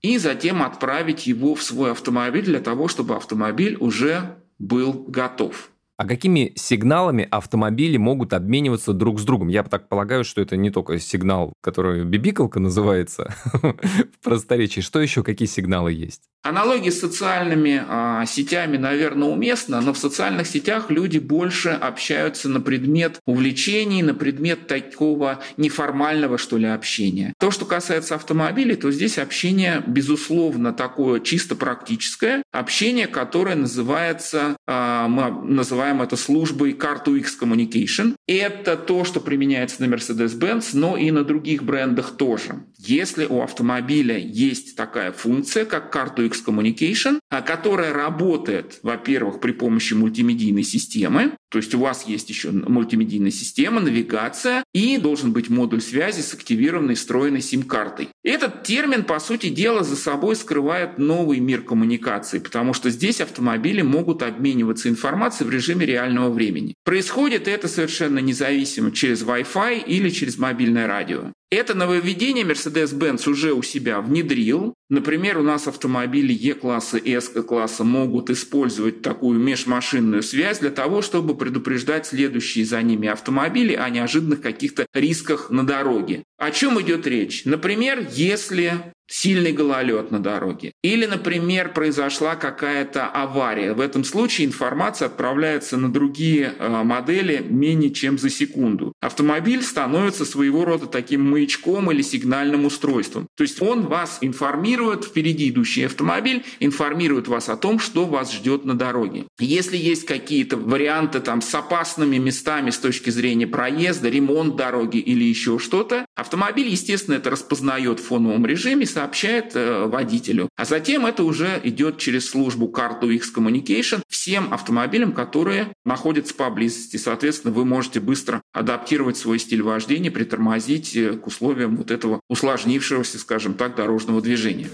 и 0.00 0.18
затем 0.18 0.62
отправить 0.62 1.26
его 1.26 1.54
в 1.54 1.62
свой 1.62 1.92
автомобиль 1.92 2.44
для 2.44 2.60
того, 2.60 2.88
чтобы 2.88 3.16
автомобиль 3.16 3.76
уже 3.80 4.36
был 4.58 4.92
готов. 5.08 5.70
А 5.98 6.06
какими 6.06 6.52
сигналами 6.54 7.26
автомобили 7.28 7.96
могут 7.96 8.32
обмениваться 8.32 8.92
друг 8.92 9.18
с 9.18 9.24
другом? 9.24 9.48
Я 9.48 9.64
так 9.64 9.88
полагаю, 9.88 10.22
что 10.22 10.40
это 10.40 10.56
не 10.56 10.70
только 10.70 11.00
сигнал, 11.00 11.52
который 11.60 12.04
бибикалка 12.04 12.60
называется 12.60 13.34
в 13.52 14.22
просторечии. 14.22 14.80
Что 14.80 15.00
еще, 15.00 15.24
какие 15.24 15.48
сигналы 15.48 15.92
есть? 15.92 16.22
Аналогии 16.44 16.90
с 16.90 17.00
социальными 17.00 17.82
а, 17.86 18.24
сетями, 18.24 18.76
наверное, 18.76 19.28
уместно, 19.28 19.80
но 19.80 19.92
в 19.92 19.98
социальных 19.98 20.46
сетях 20.46 20.88
люди 20.88 21.18
больше 21.18 21.70
общаются 21.70 22.48
на 22.48 22.60
предмет 22.60 23.18
увлечений, 23.26 24.02
на 24.02 24.14
предмет 24.14 24.68
такого 24.68 25.40
неформального, 25.56 26.38
что 26.38 26.56
ли, 26.56 26.66
общения. 26.66 27.34
То, 27.40 27.50
что 27.50 27.66
касается 27.66 28.14
автомобилей, 28.14 28.76
то 28.76 28.92
здесь 28.92 29.18
общение, 29.18 29.82
безусловно, 29.84 30.72
такое 30.72 31.18
чисто 31.20 31.56
практическое, 31.56 32.44
общение, 32.52 33.08
которое 33.08 33.56
называется, 33.56 34.56
а, 34.66 35.08
мы 35.08 35.30
называем 35.30 35.87
это 36.02 36.16
службой 36.16 36.72
Car2X 36.72 37.26
Communication. 37.40 38.14
Это 38.26 38.76
то, 38.76 39.04
что 39.04 39.20
применяется 39.20 39.84
на 39.84 39.94
Mercedes-Benz, 39.94 40.70
но 40.74 40.96
и 40.96 41.10
на 41.10 41.24
других 41.24 41.62
брендах 41.62 42.16
тоже. 42.16 42.64
Если 42.78 43.24
у 43.24 43.42
автомобиля 43.42 44.18
есть 44.18 44.76
такая 44.76 45.12
функция, 45.12 45.64
как 45.64 45.94
Car2X 45.94 46.44
Communication, 46.46 47.18
а, 47.30 47.42
которая 47.42 47.92
работает, 47.92 48.78
во-первых, 48.82 49.40
при 49.40 49.52
помощи 49.52 49.94
мультимедийной 49.94 50.62
системы, 50.62 51.32
то 51.50 51.58
есть 51.58 51.74
у 51.74 51.78
вас 51.78 52.06
есть 52.06 52.28
еще 52.28 52.50
мультимедийная 52.50 53.30
система, 53.30 53.80
навигация 53.80 54.64
и 54.74 54.98
должен 54.98 55.32
быть 55.32 55.48
модуль 55.48 55.80
связи 55.80 56.20
с 56.20 56.34
активированной 56.34 56.94
встроенной 56.94 57.40
сим-картой. 57.40 58.08
Этот 58.22 58.62
термин, 58.62 59.04
по 59.04 59.18
сути 59.18 59.48
дела, 59.48 59.82
за 59.82 59.96
собой 59.96 60.36
скрывает 60.36 60.98
новый 60.98 61.40
мир 61.40 61.62
коммуникации, 61.62 62.38
потому 62.38 62.74
что 62.74 62.90
здесь 62.90 63.20
автомобили 63.20 63.82
могут 63.82 64.22
обмениваться 64.22 64.88
информацией 64.88 65.48
в 65.48 65.52
режиме 65.52 65.86
реального 65.86 66.30
времени. 66.30 66.74
Происходит 66.84 67.48
это 67.48 67.68
совершенно 67.68 68.18
независимо 68.18 68.92
через 68.92 69.22
Wi-Fi 69.22 69.84
или 69.84 70.10
через 70.10 70.38
мобильное 70.38 70.86
радио. 70.86 71.32
Это 71.50 71.72
нововведение 71.72 72.44
Mercedes-Benz 72.44 73.26
уже 73.26 73.54
у 73.54 73.62
себя 73.62 74.02
внедрил. 74.02 74.74
Например, 74.90 75.38
у 75.38 75.42
нас 75.42 75.66
автомобили 75.66 76.34
E-класса 76.34 76.98
и 76.98 77.10
S-класса 77.12 77.84
могут 77.84 78.28
использовать 78.28 79.00
такую 79.00 79.40
межмашинную 79.40 80.22
связь 80.22 80.58
для 80.58 80.68
того, 80.68 81.00
чтобы 81.00 81.34
предупреждать 81.38 82.06
следующие 82.06 82.64
за 82.64 82.82
ними 82.82 83.08
автомобили 83.08 83.74
о 83.74 83.88
неожиданных 83.88 84.40
каких-то 84.40 84.86
рисках 84.92 85.50
на 85.50 85.66
дороге. 85.66 86.24
О 86.38 86.52
чем 86.52 86.80
идет 86.80 87.06
речь? 87.06 87.44
Например, 87.44 88.06
если 88.12 88.94
сильный 89.08 89.52
гололед 89.52 90.10
на 90.10 90.20
дороге. 90.20 90.72
Или, 90.82 91.06
например, 91.06 91.72
произошла 91.72 92.36
какая-то 92.36 93.06
авария. 93.06 93.72
В 93.72 93.80
этом 93.80 94.04
случае 94.04 94.46
информация 94.46 95.06
отправляется 95.06 95.76
на 95.76 95.90
другие 95.90 96.54
э, 96.58 96.82
модели 96.84 97.44
менее 97.48 97.90
чем 97.90 98.18
за 98.18 98.28
секунду. 98.28 98.92
Автомобиль 99.00 99.62
становится 99.62 100.24
своего 100.24 100.64
рода 100.64 100.86
таким 100.86 101.30
маячком 101.30 101.90
или 101.90 102.02
сигнальным 102.02 102.66
устройством. 102.66 103.26
То 103.36 103.42
есть 103.42 103.62
он 103.62 103.86
вас 103.86 104.18
информирует, 104.20 105.04
впереди 105.04 105.48
идущий 105.48 105.84
автомобиль 105.84 106.44
информирует 106.60 107.28
вас 107.28 107.48
о 107.48 107.56
том, 107.56 107.78
что 107.78 108.04
вас 108.04 108.32
ждет 108.32 108.64
на 108.66 108.74
дороге. 108.74 109.24
Если 109.38 109.78
есть 109.78 110.04
какие-то 110.04 110.58
варианты 110.58 111.20
там 111.20 111.40
с 111.40 111.54
опасными 111.54 112.18
местами 112.18 112.70
с 112.70 112.78
точки 112.78 113.08
зрения 113.08 113.46
проезда, 113.46 114.10
ремонт 114.10 114.56
дороги 114.56 114.98
или 114.98 115.24
еще 115.24 115.58
что-то, 115.58 116.04
автомобиль, 116.28 116.68
естественно, 116.68 117.14
это 117.14 117.30
распознает 117.30 118.00
в 118.00 118.04
фоновом 118.04 118.44
режиме, 118.44 118.84
сообщает 118.84 119.56
э, 119.56 119.86
водителю. 119.86 120.50
А 120.56 120.66
затем 120.66 121.06
это 121.06 121.24
уже 121.24 121.58
идет 121.64 121.96
через 121.96 122.28
службу 122.28 122.68
карту 122.68 123.08
X 123.08 123.32
Communication 123.34 124.02
всем 124.08 124.52
автомобилям, 124.52 125.12
которые 125.12 125.72
находятся 125.86 126.34
поблизости. 126.34 126.98
Соответственно, 126.98 127.54
вы 127.54 127.64
можете 127.64 128.00
быстро 128.00 128.42
адаптировать 128.52 129.16
свой 129.16 129.38
стиль 129.38 129.62
вождения, 129.62 130.10
притормозить 130.10 130.94
э, 130.96 131.14
к 131.14 131.26
условиям 131.26 131.78
вот 131.78 131.90
этого 131.90 132.20
усложнившегося, 132.28 133.18
скажем 133.18 133.54
так, 133.54 133.74
дорожного 133.74 134.20
движения. 134.20 134.68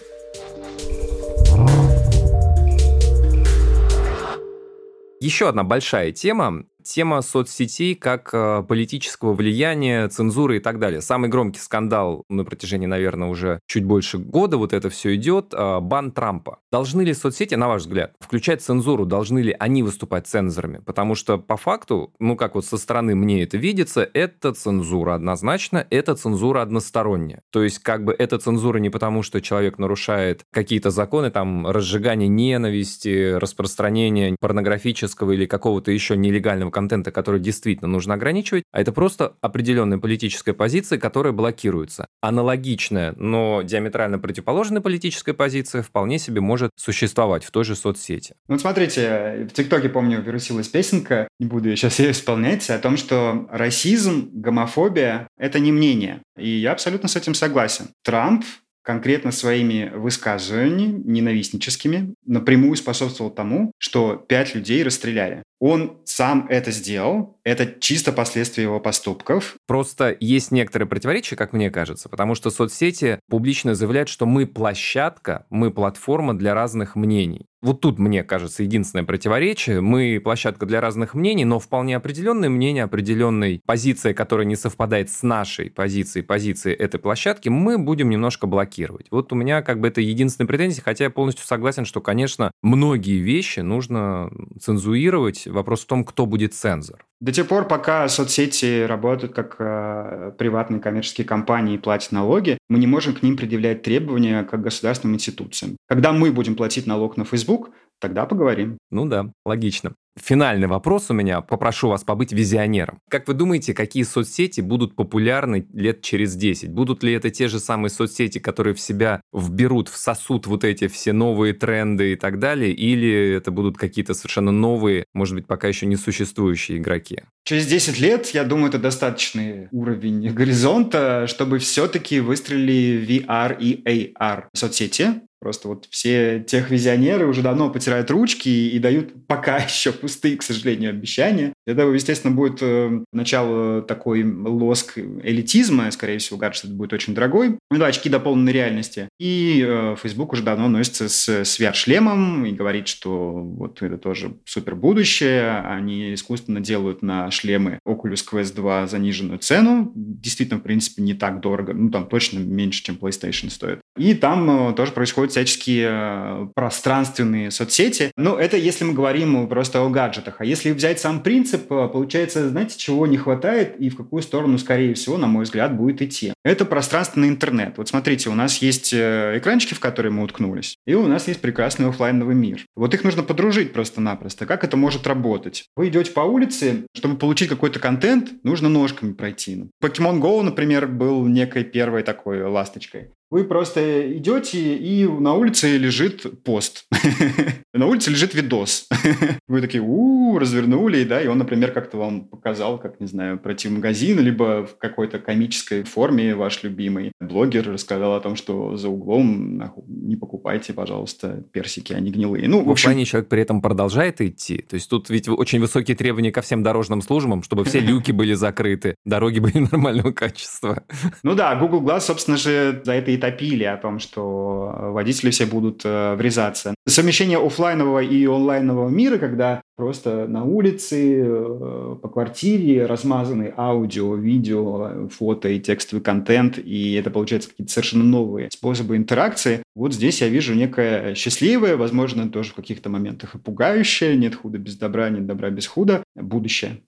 Еще 5.20 5.48
одна 5.48 5.62
большая 5.62 6.10
тема 6.10 6.64
тема 6.84 7.22
соцсетей 7.22 7.94
как 7.94 8.30
э, 8.32 8.62
политического 8.66 9.32
влияния, 9.32 10.08
цензуры 10.08 10.58
и 10.58 10.60
так 10.60 10.78
далее. 10.78 11.00
Самый 11.00 11.28
громкий 11.28 11.58
скандал 11.58 12.24
на 12.28 12.44
протяжении, 12.44 12.86
наверное, 12.86 13.28
уже 13.28 13.60
чуть 13.66 13.84
больше 13.84 14.18
года 14.18 14.56
вот 14.56 14.72
это 14.72 14.90
все 14.90 15.14
идет. 15.14 15.52
Э, 15.52 15.80
бан 15.80 16.12
Трампа. 16.12 16.58
Должны 16.70 17.02
ли 17.02 17.14
соцсети, 17.14 17.54
на 17.54 17.68
ваш 17.68 17.82
взгляд, 17.82 18.12
включать 18.20 18.62
цензуру? 18.62 19.06
Должны 19.06 19.40
ли 19.40 19.56
они 19.58 19.82
выступать 19.82 20.26
цензорами? 20.26 20.78
Потому 20.78 21.14
что 21.14 21.38
по 21.38 21.56
факту, 21.56 22.12
ну 22.18 22.36
как 22.36 22.54
вот 22.54 22.64
со 22.64 22.76
стороны 22.76 23.14
мне 23.14 23.42
это 23.42 23.56
видится, 23.56 24.08
это 24.12 24.52
цензура 24.52 25.14
однозначно, 25.14 25.86
это 25.90 26.14
цензура 26.14 26.62
односторонняя. 26.62 27.42
То 27.50 27.62
есть 27.62 27.78
как 27.78 28.04
бы 28.04 28.14
это 28.16 28.38
цензура 28.38 28.78
не 28.78 28.90
потому, 28.90 29.22
что 29.22 29.40
человек 29.40 29.78
нарушает 29.78 30.42
какие-то 30.52 30.90
законы, 30.90 31.30
там 31.30 31.66
разжигание 31.66 32.28
ненависти, 32.28 33.32
распространение 33.34 34.36
порнографического 34.40 35.32
или 35.32 35.46
какого-то 35.46 35.90
еще 35.90 36.16
нелегального 36.16 36.70
контента, 36.74 37.10
который 37.10 37.40
действительно 37.40 37.88
нужно 37.88 38.14
ограничивать, 38.14 38.64
а 38.72 38.80
это 38.80 38.92
просто 38.92 39.36
определенная 39.40 39.98
политическая 39.98 40.52
позиция, 40.52 40.98
которая 40.98 41.32
блокируется. 41.32 42.06
Аналогичная, 42.20 43.14
но 43.16 43.62
диаметрально 43.62 44.18
противоположная 44.18 44.82
политическая 44.82 45.32
позиция 45.32 45.82
вполне 45.82 46.18
себе 46.18 46.42
может 46.42 46.72
существовать 46.76 47.44
в 47.44 47.50
той 47.50 47.64
же 47.64 47.76
соцсети. 47.76 48.34
Ну, 48.48 48.58
смотрите, 48.58 49.48
в 49.48 49.54
ТикТоке, 49.54 49.88
помню, 49.88 50.20
вирусилась 50.20 50.68
песенка, 50.68 51.28
не 51.38 51.46
буду 51.46 51.70
я 51.70 51.76
сейчас 51.76 51.98
ее 52.00 52.10
исполнять, 52.10 52.68
о 52.68 52.78
том, 52.78 52.96
что 52.96 53.48
расизм, 53.50 54.28
гомофобия– 54.32 55.28
это 55.38 55.60
не 55.60 55.72
мнение. 55.72 56.20
И 56.36 56.48
я 56.48 56.72
абсолютно 56.72 57.08
с 57.08 57.16
этим 57.16 57.34
согласен. 57.34 57.86
Трамп 58.02 58.44
конкретно 58.84 59.32
своими 59.32 59.90
высказываниями 59.94 61.02
ненавистническими 61.04 62.14
напрямую 62.26 62.76
способствовал 62.76 63.30
тому, 63.30 63.72
что 63.78 64.16
пять 64.16 64.54
людей 64.54 64.82
расстреляли. 64.82 65.42
Он 65.66 65.96
сам 66.04 66.46
это 66.50 66.70
сделал, 66.72 67.38
это 67.42 67.66
чисто 67.80 68.12
последствия 68.12 68.64
его 68.64 68.80
поступков. 68.80 69.56
Просто 69.66 70.14
есть 70.20 70.50
некоторые 70.50 70.86
противоречия, 70.86 71.36
как 71.36 71.54
мне 71.54 71.70
кажется, 71.70 72.10
потому 72.10 72.34
что 72.34 72.50
соцсети 72.50 73.18
публично 73.30 73.74
заявляют, 73.74 74.10
что 74.10 74.26
мы 74.26 74.46
площадка, 74.46 75.46
мы 75.48 75.70
платформа 75.70 76.36
для 76.36 76.52
разных 76.52 76.96
мнений. 76.96 77.46
Вот 77.64 77.80
тут, 77.80 77.98
мне 77.98 78.22
кажется, 78.22 78.62
единственное 78.62 79.06
противоречие. 79.06 79.80
Мы 79.80 80.20
площадка 80.22 80.66
для 80.66 80.82
разных 80.82 81.14
мнений, 81.14 81.46
но 81.46 81.58
вполне 81.58 81.96
определенное 81.96 82.50
мнение, 82.50 82.84
определенной 82.84 83.62
позиция, 83.64 84.12
которая 84.12 84.46
не 84.46 84.54
совпадает 84.54 85.08
с 85.08 85.22
нашей 85.22 85.70
позицией, 85.70 86.26
позицией 86.26 86.74
этой 86.74 87.00
площадки, 87.00 87.48
мы 87.48 87.78
будем 87.78 88.10
немножко 88.10 88.46
блокировать. 88.46 89.06
Вот 89.10 89.32
у 89.32 89.34
меня 89.34 89.62
как 89.62 89.80
бы 89.80 89.88
это 89.88 90.02
единственная 90.02 90.46
претензия, 90.46 90.82
хотя 90.82 91.04
я 91.04 91.10
полностью 91.10 91.46
согласен, 91.46 91.86
что, 91.86 92.02
конечно, 92.02 92.50
многие 92.60 93.18
вещи 93.20 93.60
нужно 93.60 94.30
цензурировать. 94.60 95.46
Вопрос 95.54 95.84
в 95.84 95.86
том, 95.86 96.04
кто 96.04 96.26
будет 96.26 96.52
цензор. 96.52 97.06
До 97.20 97.32
тех 97.32 97.48
пор, 97.48 97.66
пока 97.66 98.08
соцсети 98.08 98.84
работают 98.84 99.32
как 99.34 99.56
э, 99.58 100.32
приватные 100.36 100.80
коммерческие 100.80 101.26
компании 101.26 101.76
и 101.76 101.78
платят 101.78 102.12
налоги, 102.12 102.58
мы 102.68 102.78
не 102.78 102.86
можем 102.86 103.14
к 103.14 103.22
ним 103.22 103.36
предъявлять 103.36 103.82
требования 103.82 104.42
как 104.44 104.60
государственным 104.60 105.14
институциям. 105.14 105.76
Когда 105.88 106.12
мы 106.12 106.32
будем 106.32 106.56
платить 106.56 106.86
налог 106.86 107.16
на 107.16 107.24
Facebook, 107.24 107.70
тогда 108.04 108.26
поговорим. 108.26 108.76
Ну 108.90 109.06
да, 109.06 109.30
логично. 109.46 109.94
Финальный 110.22 110.68
вопрос 110.68 111.10
у 111.10 111.14
меня. 111.14 111.40
Попрошу 111.40 111.88
вас 111.88 112.04
побыть 112.04 112.32
визионером. 112.32 112.98
Как 113.10 113.26
вы 113.26 113.34
думаете, 113.34 113.74
какие 113.74 114.04
соцсети 114.04 114.60
будут 114.60 114.94
популярны 114.94 115.66
лет 115.72 116.02
через 116.02 116.36
10? 116.36 116.70
Будут 116.70 117.02
ли 117.02 117.12
это 117.14 117.30
те 117.30 117.48
же 117.48 117.58
самые 117.58 117.90
соцсети, 117.90 118.38
которые 118.38 118.74
в 118.74 118.80
себя 118.80 119.20
вберут, 119.32 119.88
всосут 119.88 120.46
вот 120.46 120.62
эти 120.62 120.86
все 120.86 121.12
новые 121.12 121.52
тренды 121.54 122.12
и 122.12 122.16
так 122.16 122.38
далее? 122.38 122.72
Или 122.72 123.34
это 123.34 123.50
будут 123.50 123.76
какие-то 123.76 124.14
совершенно 124.14 124.52
новые, 124.52 125.04
может 125.14 125.34
быть, 125.34 125.46
пока 125.46 125.66
еще 125.66 125.86
не 125.86 125.96
существующие 125.96 126.78
игроки? 126.78 127.22
Через 127.42 127.66
10 127.66 127.98
лет, 127.98 128.28
я 128.28 128.44
думаю, 128.44 128.68
это 128.68 128.78
достаточный 128.78 129.68
уровень 129.72 130.30
горизонта, 130.30 131.26
чтобы 131.26 131.58
все-таки 131.58 132.20
выстрелили 132.20 133.04
VR 133.04 133.56
и 133.58 133.82
AR 133.82 134.44
соцсети. 134.54 135.22
Просто 135.44 135.68
вот 135.68 135.86
все 135.90 136.42
тех 136.42 136.70
визионеры 136.70 137.26
уже 137.26 137.42
давно 137.42 137.68
потирают 137.68 138.10
ручки 138.10 138.48
и 138.48 138.78
дают 138.78 139.26
пока 139.26 139.58
еще 139.62 139.92
пустые, 139.92 140.38
к 140.38 140.42
сожалению, 140.42 140.88
обещания. 140.88 141.52
Это, 141.66 141.82
естественно, 141.82 142.34
будет 142.34 142.62
э, 142.62 143.02
начало 143.12 143.82
такой 143.82 144.24
лоск 144.24 144.96
элитизма, 144.96 145.90
скорее 145.90 146.16
всего, 146.16 146.38
гаджет 146.38 146.72
будет 146.72 146.94
очень 146.94 147.14
дорогой. 147.14 147.58
Ну 147.70 147.78
да, 147.78 147.88
очки 147.88 148.08
дополненной 148.08 148.52
реальности. 148.52 149.10
И 149.20 149.62
э, 149.62 149.96
Facebook 150.02 150.32
уже 150.32 150.42
давно 150.42 150.68
носится 150.68 151.10
с, 151.10 151.28
с 151.28 151.60
VR-шлемом 151.60 152.46
и 152.46 152.52
говорит, 152.52 152.88
что 152.88 153.32
вот 153.32 153.82
это 153.82 153.98
тоже 153.98 154.38
супер 154.46 154.76
будущее. 154.76 155.58
Они 155.58 156.14
искусственно 156.14 156.60
делают 156.60 157.02
на 157.02 157.30
шлемы 157.30 157.80
Oculus 157.86 158.24
Quest 158.32 158.54
2 158.54 158.86
заниженную 158.86 159.40
цену. 159.40 159.92
Действительно, 159.94 160.58
в 160.60 160.62
принципе, 160.62 161.02
не 161.02 161.12
так 161.12 161.40
дорого. 161.40 161.74
Ну, 161.74 161.90
там 161.90 162.06
точно 162.06 162.38
меньше, 162.38 162.82
чем 162.82 162.94
PlayStation 162.94 163.50
стоит. 163.50 163.80
И 163.98 164.14
там 164.14 164.70
э, 164.70 164.72
тоже 164.72 164.92
происходят 164.92 165.33
всяческие 165.34 165.88
э, 165.90 166.46
пространственные 166.54 167.50
соцсети. 167.50 168.12
Ну, 168.16 168.36
это 168.36 168.56
если 168.56 168.84
мы 168.84 168.92
говорим 168.92 169.48
просто 169.48 169.80
о 169.80 169.90
гаджетах. 169.90 170.36
А 170.38 170.44
если 170.44 170.70
взять 170.70 171.00
сам 171.00 171.22
принцип, 171.22 171.70
э, 171.72 171.88
получается, 171.88 172.48
знаете, 172.48 172.78
чего 172.78 173.06
не 173.08 173.16
хватает 173.16 173.76
и 173.80 173.90
в 173.90 173.96
какую 173.96 174.22
сторону, 174.22 174.58
скорее 174.58 174.94
всего, 174.94 175.18
на 175.18 175.26
мой 175.26 175.44
взгляд, 175.44 175.76
будет 175.76 176.02
идти. 176.02 176.32
Это 176.44 176.64
пространственный 176.64 177.28
интернет. 177.28 177.74
Вот 177.78 177.88
смотрите, 177.88 178.30
у 178.30 178.34
нас 178.34 178.58
есть 178.58 178.94
экранчики, 178.94 179.74
в 179.74 179.80
которые 179.80 180.12
мы 180.12 180.22
уткнулись, 180.22 180.76
и 180.86 180.94
у 180.94 181.06
нас 181.06 181.26
есть 181.26 181.40
прекрасный 181.40 181.88
офлайновый 181.88 182.34
мир. 182.34 182.64
Вот 182.76 182.94
их 182.94 183.02
нужно 183.02 183.22
подружить 183.22 183.72
просто-напросто. 183.72 184.46
Как 184.46 184.62
это 184.62 184.76
может 184.76 185.06
работать? 185.06 185.66
Вы 185.76 185.88
идете 185.88 186.12
по 186.12 186.20
улице, 186.20 186.86
чтобы 186.94 187.16
получить 187.16 187.48
какой-то 187.48 187.80
контент, 187.80 188.32
нужно 188.44 188.68
ножками 188.68 189.12
пройти. 189.12 189.64
Pokemon 189.82 190.20
Go, 190.20 190.42
например, 190.42 190.86
был 190.86 191.26
некой 191.26 191.64
первой 191.64 192.02
такой 192.02 192.42
ласточкой. 192.42 193.10
Вы 193.30 193.44
просто 193.44 194.16
идете, 194.16 194.76
и 194.76 195.06
на 195.06 195.34
улице 195.34 195.76
лежит 195.76 196.42
пост. 196.44 196.86
На 197.74 197.86
улице 197.86 198.10
лежит 198.10 198.34
видос. 198.34 198.88
Вы 199.48 199.60
такие, 199.60 199.82
у 199.82 200.38
развернули, 200.38 201.02
да, 201.02 201.20
и 201.20 201.26
он, 201.26 201.38
например, 201.38 201.72
как-то 201.72 201.96
вам 201.96 202.26
показал, 202.26 202.78
как, 202.78 203.00
не 203.00 203.08
знаю, 203.08 203.36
пройти 203.36 203.66
в 203.66 203.72
магазин, 203.72 204.20
либо 204.20 204.64
в 204.64 204.78
какой-то 204.78 205.18
комической 205.18 205.82
форме 205.82 206.36
ваш 206.36 206.62
любимый 206.62 207.10
блогер 207.20 207.68
рассказал 207.68 208.14
о 208.14 208.20
том, 208.20 208.36
что 208.36 208.76
за 208.76 208.88
углом 208.88 209.60
не 209.88 210.14
покупайте, 210.14 210.72
пожалуйста, 210.72 211.42
персики, 211.50 211.92
они 211.92 212.12
гнилые. 212.12 212.48
Ну, 212.48 212.64
в 212.64 212.70
общем... 212.70 212.92
В 212.92 213.04
человек 213.04 213.28
при 213.28 213.42
этом 213.42 213.60
продолжает 213.60 214.20
идти. 214.20 214.58
То 214.58 214.74
есть 214.74 214.88
тут 214.88 215.10
ведь 215.10 215.28
очень 215.28 215.58
высокие 215.60 215.96
требования 215.96 216.30
ко 216.30 216.42
всем 216.42 216.62
дорожным 216.62 217.02
службам, 217.02 217.42
чтобы 217.42 217.64
все 217.64 217.80
люки 217.80 218.12
были 218.12 218.34
закрыты, 218.34 218.94
дороги 219.04 219.40
были 219.40 219.58
нормального 219.58 220.12
качества. 220.12 220.84
Ну 221.24 221.34
да, 221.34 221.56
Google 221.56 221.82
Glass, 221.82 222.00
собственно 222.02 222.36
же, 222.36 222.82
за 222.84 222.92
это 222.92 223.13
и 223.14 223.16
топили 223.16 223.64
о 223.64 223.76
том, 223.76 223.98
что 223.98 224.74
водители 224.92 225.30
все 225.30 225.46
будут 225.46 225.82
э, 225.84 226.14
врезаться. 226.16 226.74
Совмещение 226.86 227.38
офлайнового 227.38 228.00
и 228.00 228.26
онлайнового 228.26 228.88
мира, 228.88 229.18
когда 229.18 229.62
просто 229.76 230.26
на 230.26 230.44
улице, 230.44 231.22
э, 231.24 231.96
по 232.02 232.08
квартире 232.08 232.86
размазаны 232.86 233.52
аудио, 233.56 234.14
видео, 234.14 235.08
фото 235.08 235.48
и 235.48 235.60
текстовый 235.60 236.02
контент, 236.02 236.58
и 236.58 236.94
это 236.94 237.10
получается 237.10 237.50
какие-то 237.50 237.72
совершенно 237.72 238.04
новые 238.04 238.50
способы 238.50 238.96
интеракции. 238.96 239.62
Вот 239.74 239.94
здесь 239.94 240.20
я 240.20 240.28
вижу 240.28 240.54
некое 240.54 241.14
счастливое, 241.14 241.76
возможно, 241.76 242.28
тоже 242.28 242.50
в 242.50 242.54
каких-то 242.54 242.90
моментах 242.90 243.34
и 243.34 243.38
пугающее, 243.38 244.16
нет 244.16 244.34
худа 244.34 244.58
без 244.58 244.76
добра, 244.76 245.08
нет 245.08 245.26
добра 245.26 245.50
без 245.50 245.66
худа, 245.66 246.02
будущее. 246.14 246.80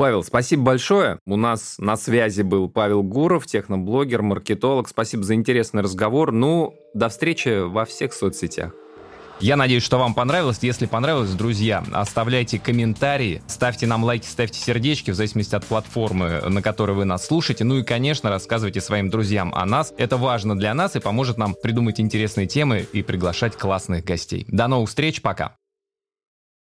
Павел, 0.00 0.24
спасибо 0.24 0.62
большое. 0.62 1.18
У 1.26 1.36
нас 1.36 1.74
на 1.76 1.94
связи 1.98 2.40
был 2.40 2.70
Павел 2.70 3.02
Гуров, 3.02 3.44
техноблогер, 3.44 4.22
маркетолог. 4.22 4.88
Спасибо 4.88 5.24
за 5.24 5.34
интересный 5.34 5.82
разговор. 5.82 6.32
Ну, 6.32 6.74
до 6.94 7.10
встречи 7.10 7.66
во 7.68 7.84
всех 7.84 8.14
соцсетях. 8.14 8.72
Я 9.40 9.56
надеюсь, 9.56 9.82
что 9.82 9.98
вам 9.98 10.14
понравилось. 10.14 10.60
Если 10.62 10.86
понравилось, 10.86 11.32
друзья, 11.32 11.84
оставляйте 11.92 12.58
комментарии, 12.58 13.42
ставьте 13.46 13.86
нам 13.86 14.02
лайки, 14.02 14.24
ставьте 14.24 14.58
сердечки, 14.58 15.10
в 15.10 15.16
зависимости 15.16 15.54
от 15.54 15.66
платформы, 15.66 16.48
на 16.48 16.62
которой 16.62 16.92
вы 16.92 17.04
нас 17.04 17.26
слушаете. 17.26 17.64
Ну 17.64 17.76
и, 17.76 17.82
конечно, 17.82 18.30
рассказывайте 18.30 18.80
своим 18.80 19.10
друзьям 19.10 19.52
о 19.54 19.66
нас. 19.66 19.92
Это 19.98 20.16
важно 20.16 20.58
для 20.58 20.72
нас 20.72 20.96
и 20.96 21.00
поможет 21.00 21.36
нам 21.36 21.54
придумать 21.62 22.00
интересные 22.00 22.46
темы 22.46 22.86
и 22.90 23.02
приглашать 23.02 23.54
классных 23.54 24.02
гостей. 24.02 24.46
До 24.48 24.66
новых 24.66 24.88
встреч, 24.88 25.20
пока! 25.20 25.59